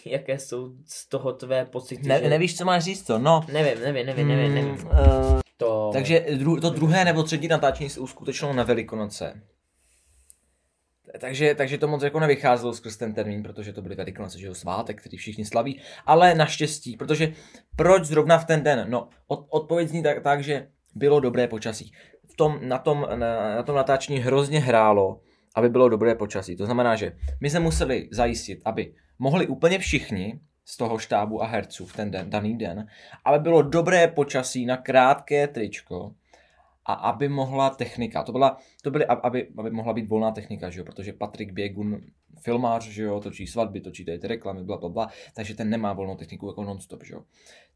[0.11, 2.09] jaké jsou z toho tvé pocity?
[2.09, 2.29] Ne, že...
[2.29, 3.19] nevíš, co máš říct, co?
[3.19, 3.45] No.
[3.53, 4.71] Nevím, nevím, nevím, nevím, nevím.
[4.71, 5.91] Mm, eh, To...
[5.93, 9.43] takže dru, to druhé nebo třetí natáčení se uskutečnilo na Velikonoce.
[11.21, 14.55] Takže, takže to moc jako nevycházelo skrz ten termín, protože to byly Velikonoce, že jo,
[14.55, 17.33] svátek, který všichni slaví, ale naštěstí, protože
[17.77, 18.87] proč zrovna v ten den?
[18.89, 21.93] No, od, odpověď zní tak, tak, že bylo dobré počasí.
[22.33, 25.21] V tom, na, tom, na, na tom natáčení hrozně hrálo,
[25.55, 26.57] aby bylo dobré počasí.
[26.57, 31.47] To znamená, že my jsme museli zajistit, aby mohli úplně všichni z toho štábu a
[31.47, 32.87] herců v ten den, daný den,
[33.25, 36.15] aby bylo dobré počasí na krátké tričko
[36.85, 40.81] a aby mohla technika, to byla, to byly, aby, aby mohla být volná technika, že
[40.81, 42.01] jo, protože Patrik Běgun,
[42.41, 45.93] filmář, že jo, točí svatby, točí tady ty reklamy, bla, bla, bla, takže ten nemá
[45.93, 47.25] volnou techniku jako nonstop, že jo.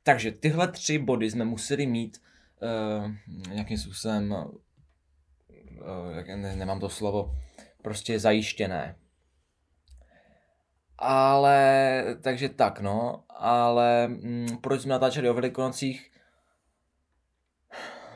[0.03, 2.19] Takže tyhle tři body jsme museli mít
[2.63, 3.13] uh,
[3.53, 4.49] nějakým způsobem, uh,
[6.37, 7.35] ne, nemám to slovo,
[7.83, 8.97] prostě zajištěné.
[11.03, 16.11] Ale, takže tak no, ale mm, proč jsme natáčeli o Velikonocích?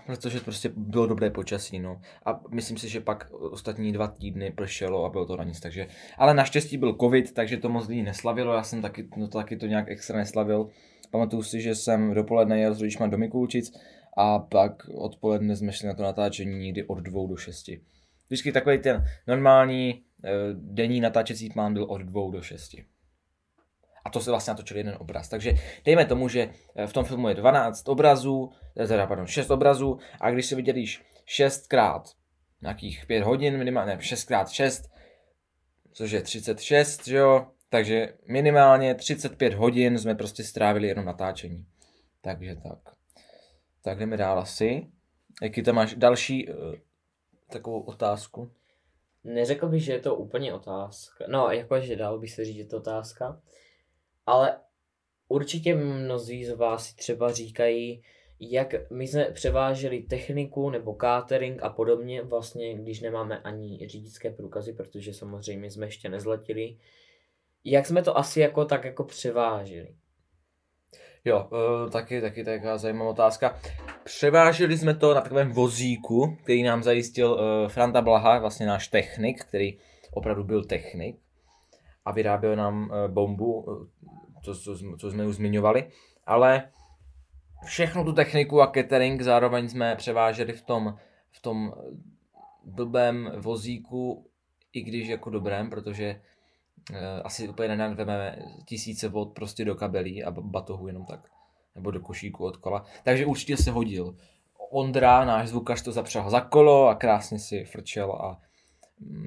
[0.07, 2.01] Protože prostě bylo dobré počasí, no.
[2.27, 5.87] A myslím si, že pak ostatní dva týdny pršelo a bylo to na nic, takže...
[6.19, 9.67] Ale naštěstí byl covid, takže to moc lidí neslavilo, já jsem taky, no, taky to
[9.67, 10.69] nějak extra neslavil.
[11.11, 13.73] Pamatuju si, že jsem dopoledne jel s rodičma do Mikulčic
[14.17, 17.81] a pak odpoledne jsme šli na to natáčení někdy od dvou do šesti.
[18.27, 20.03] Vždycky takový ten normální
[20.55, 22.85] denní natáčecí plán byl od dvou do šesti.
[24.05, 25.29] A to se vlastně natočil jeden obraz.
[25.29, 25.55] Takže
[25.85, 29.99] dejme tomu, že eh, v tom filmu je 12 obrazů, eh, teda pardon, 6 obrazů
[30.21, 32.11] a když si vydělíš 6 krát
[32.63, 34.91] nějakých 5 hodin minimálně, ne, 6 krát 6,
[35.93, 41.67] což je 36, že jo, Takže minimálně 35 hodin jsme prostě strávili jenom natáčení.
[42.21, 42.97] Takže tak.
[43.83, 44.87] Tak jdeme dál asi.
[45.43, 46.55] Jaký tam máš další uh,
[47.51, 48.51] takovou otázku?
[49.25, 51.25] Neřekl bych, že je to úplně otázka.
[51.29, 53.41] No, jakože dal bych se říct, že je to otázka.
[54.27, 54.61] Ale
[55.29, 58.03] určitě mnozí z vás třeba říkají,
[58.41, 64.73] jak my jsme převáželi techniku nebo catering a podobně, vlastně když nemáme ani řidičské průkazy,
[64.73, 66.77] protože samozřejmě jsme ještě nezletili.
[67.65, 69.95] Jak jsme to asi jako tak jako převáželi?
[71.25, 73.61] Jo, uh, taky, taky taková zajímavá otázka.
[74.05, 79.45] Převáželi jsme to na takovém vozíku, který nám zajistil uh, Franta Blaha, vlastně náš technik,
[79.45, 79.79] který
[80.13, 81.17] opravdu byl technik
[82.05, 83.87] a vyráběl nám uh, bombu, uh,
[84.43, 85.91] co, co, co jsme už zmiňovali,
[86.27, 86.69] ale
[87.65, 90.97] všechnu tu techniku a catering zároveň jsme převáželi v tom,
[91.31, 91.73] v tom
[92.65, 94.27] blbém vozíku,
[94.73, 96.21] i když jako dobrém, protože
[96.93, 101.31] Eh, asi úplně nenadveme tisíce vod prostě do kabelí a batohu jenom tak.
[101.75, 102.85] Nebo do košíku od kola.
[103.05, 104.17] Takže určitě se hodil.
[104.71, 108.41] Ondra, náš zvukař, to zapřel za kolo a krásně si frčel a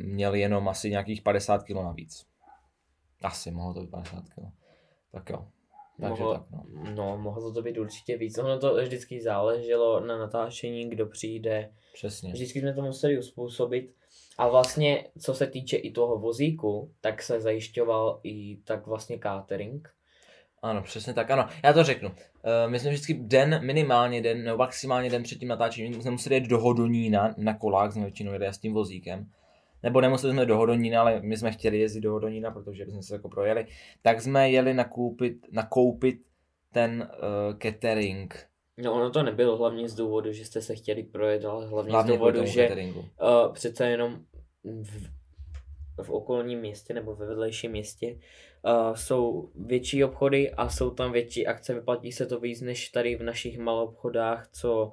[0.04, 2.26] měl jenom asi nějakých 50 kg navíc.
[3.24, 4.44] Asi mohlo to být 50 kg.
[5.12, 5.48] Tak jo.
[6.02, 6.66] Takže mohlo, tak, no.
[6.96, 8.38] no, mohlo to být určitě víc.
[8.38, 11.72] Ono to vždycky záleželo na natáčení, kdo přijde.
[11.94, 12.32] Přesně.
[12.32, 13.96] Vždycky jsme to museli uspůsobit.
[14.38, 19.97] A vlastně, co se týče i toho vozíku, tak se zajišťoval i tak vlastně catering.
[20.62, 21.48] Ano, přesně tak, ano.
[21.64, 22.10] Já to řeknu.
[22.10, 22.16] Uh,
[22.68, 26.48] my jsme vždycky den, minimálně den, nebo maximálně den před tím natáčením, jsme museli jít
[26.48, 29.26] do Hodonína, na kolách jsme většinou jeli s tím vozíkem.
[29.84, 33.16] Nebo nemuseli jsme do Hodonína, ale my jsme chtěli jezdit do Hodonína, protože jsme se
[33.16, 33.68] jako projeli.
[34.02, 36.22] Tak jsme jeli nakoupit, nakoupit
[36.74, 38.48] ten uh, catering
[38.78, 42.14] No ono to nebylo hlavně z důvodu, že jste se chtěli projet, ale hlavně, hlavně
[42.14, 44.20] z důvodu, že uh, přece jenom
[44.64, 45.17] v,
[46.04, 48.20] v okolním městě nebo ve vedlejším městě
[48.62, 53.16] uh, jsou větší obchody a jsou tam větší akce, vyplatí se to víc než tady
[53.16, 54.92] v našich malobchodách, co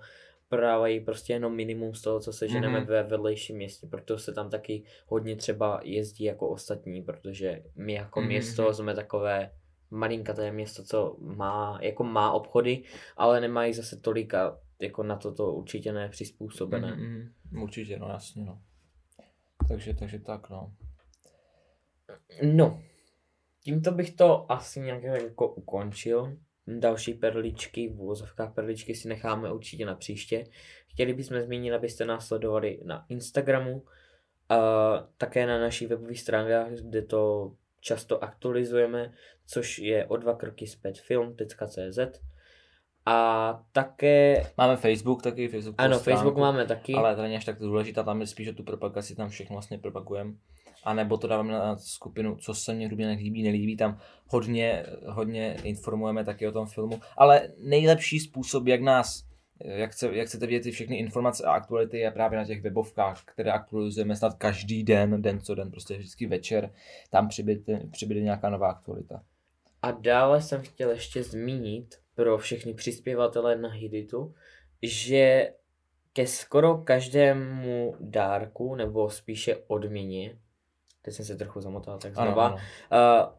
[0.48, 2.86] prodávají prostě jenom minimum z toho, co se ženeme mm-hmm.
[2.86, 8.20] ve vedlejším městě, proto se tam taky hodně třeba jezdí jako ostatní, protože my jako
[8.20, 8.26] mm-hmm.
[8.26, 9.50] město jsme takové
[9.90, 12.82] malinkaté město, co má, jako má obchody,
[13.16, 16.96] ale nemají zase tolika, jako na to to určitě ne přizpůsobené.
[16.96, 18.59] Mm, mm, určitě, no jasně, no.
[19.68, 20.72] Takže, takže tak, no.
[22.42, 22.82] No,
[23.60, 26.36] tímto bych to asi nějak jako ukončil.
[26.66, 30.44] Další perličky, v úvozovkách perličky si necháme určitě na příště.
[30.86, 33.82] Chtěli bychom zmínit, abyste nás sledovali na Instagramu,
[34.48, 34.58] a
[35.18, 39.12] také na našich webových stránkách, kde to často aktualizujeme,
[39.46, 41.98] což je o dva kroky zpět film.cz
[43.06, 44.46] a také...
[44.58, 46.92] Máme Facebook taky, Facebook Ano, stránku, Facebook máme taky.
[46.94, 49.78] Ale to není až tak důležitá, tam je spíš o tu propagaci, tam všechno vlastně
[49.78, 50.32] propagujeme.
[50.85, 55.57] A nebo to dáváme na skupinu, co se mně hrubě nelíbí, nelíbí, tam hodně, hodně
[55.62, 57.01] informujeme taky o tom filmu.
[57.16, 59.24] Ale nejlepší způsob, jak nás
[59.64, 63.53] jak, chce, jak chcete vědět všechny informace a aktuality je právě na těch webovkách, které
[63.53, 66.72] aktualizujeme snad každý den, den co den, prostě vždycky večer,
[67.11, 69.22] tam přibyde, přibyde nějaká nová aktualita.
[69.82, 74.35] A dále jsem chtěl ještě zmínit pro všechny přispěvatele na Hiditu,
[74.82, 75.53] že
[76.12, 80.39] ke skoro každému dárku, nebo spíše odměně,
[81.05, 82.59] teď jsem se trochu zamotal, tak znova, ano,
[82.90, 83.32] ano.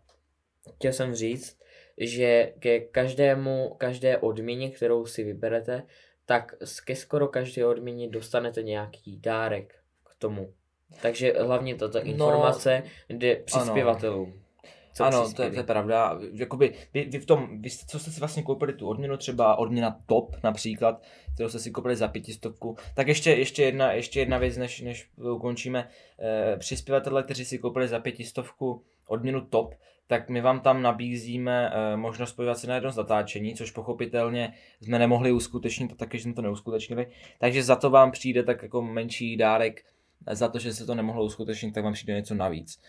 [0.67, 1.59] Uh, chtěl jsem říct,
[1.97, 5.83] že ke každému, každé odměně, kterou si vyberete,
[6.25, 6.55] tak
[6.85, 10.53] ke skoro každé odměně dostanete nějaký dárek k tomu.
[11.01, 14.44] Takže hlavně tato no, informace no, jde přispěvatelům.
[14.97, 16.19] Co ano, to je, to je pravda.
[16.33, 19.99] Jakoby, vy, vy v tom, vy, co jste si vlastně koupili tu odměnu, třeba odměna
[20.05, 24.57] top například, kterou jste si koupili za pětistovku, tak ještě, ještě, jedna, ještě jedna věc,
[24.57, 25.87] než, než ukončíme.
[26.19, 29.75] E, přispěvatele, kteří si koupili za pětistovku odměnu top,
[30.07, 34.53] tak my vám tam nabízíme e, možnost podívat se na jedno z natáčení, což pochopitelně
[34.81, 37.07] jsme nemohli uskutečnit, a taky jsme to neuskutečnili.
[37.39, 39.85] Takže za to vám přijde tak jako menší dárek,
[40.31, 42.79] za to, že se to nemohlo uskutečnit, tak vám přijde něco navíc.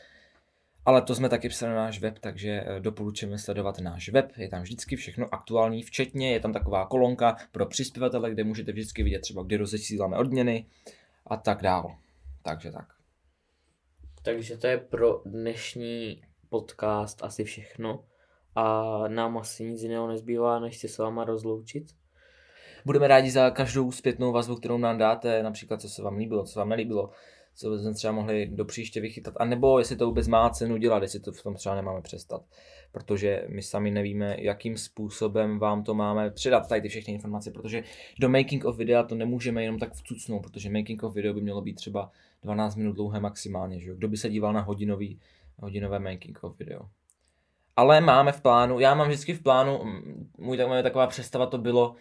[0.86, 4.32] Ale to jsme taky psali na náš web, takže eh, doporučujeme sledovat náš web.
[4.36, 9.02] Je tam vždycky všechno aktuální, včetně je tam taková kolonka pro přispěvatele, kde můžete vždycky
[9.02, 10.66] vidět třeba, kdy rozesíláme odměny
[11.26, 11.96] a tak dál.
[12.42, 12.86] Takže tak.
[14.22, 18.04] Takže to je pro dnešní podcast asi všechno.
[18.54, 21.84] A nám asi nic jiného nezbývá, než se s váma rozloučit.
[22.84, 26.58] Budeme rádi za každou zpětnou vazbu, kterou nám dáte, například co se vám líbilo, co
[26.58, 27.10] vám nelíbilo,
[27.56, 31.02] co bychom třeba mohli do příště vychytat, a nebo jestli to vůbec má cenu dělat,
[31.02, 32.42] jestli to v tom třeba nemáme přestat.
[32.92, 37.82] Protože my sami nevíme, jakým způsobem vám to máme předat, tady ty všechny informace, protože
[38.20, 41.62] do making of videa to nemůžeme jenom tak vcucnout, protože making of video by mělo
[41.62, 42.10] být třeba
[42.42, 43.94] 12 minut dlouhé maximálně, že?
[43.94, 45.20] Kdo by se díval na hodinový,
[45.58, 46.80] hodinové making of video.
[47.76, 49.80] Ale máme v plánu, já mám vždycky v plánu,
[50.38, 51.94] můj tak, taková představa to bylo,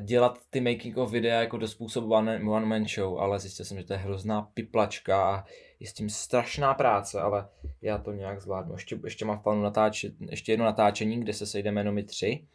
[0.00, 3.78] dělat ty making of videa jako do způsobu one, one man show, ale zjistil jsem,
[3.78, 5.44] že to je hrozná piplačka a
[5.80, 7.48] je s tím strašná práce, ale
[7.82, 8.74] já to nějak zvládnu.
[8.74, 12.46] Ještě, ještě mám v plánu natáčet, ještě jedno natáčení, kde se sejdeme jenom my tři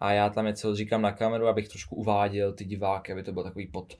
[0.00, 3.42] a já tam něco říkám na kameru, abych trošku uváděl ty diváky, aby to byl
[3.42, 3.98] takový pod,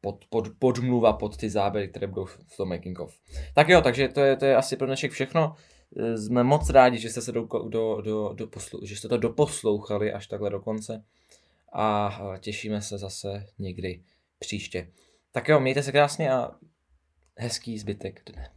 [0.00, 3.18] pod, pod, podmluva pod ty záběry, které budou v tom making of.
[3.54, 5.54] Tak jo, takže to je, to je asi pro dnešek všechno.
[6.16, 10.12] Jsme moc rádi, že jste, se do, do, do, do poslu, že jste to doposlouchali
[10.12, 11.04] až takhle do konce
[11.78, 14.04] a těšíme se zase někdy
[14.38, 14.92] příště.
[15.32, 16.50] Tak jo, mějte se krásně a
[17.38, 18.50] hezký zbytek dne.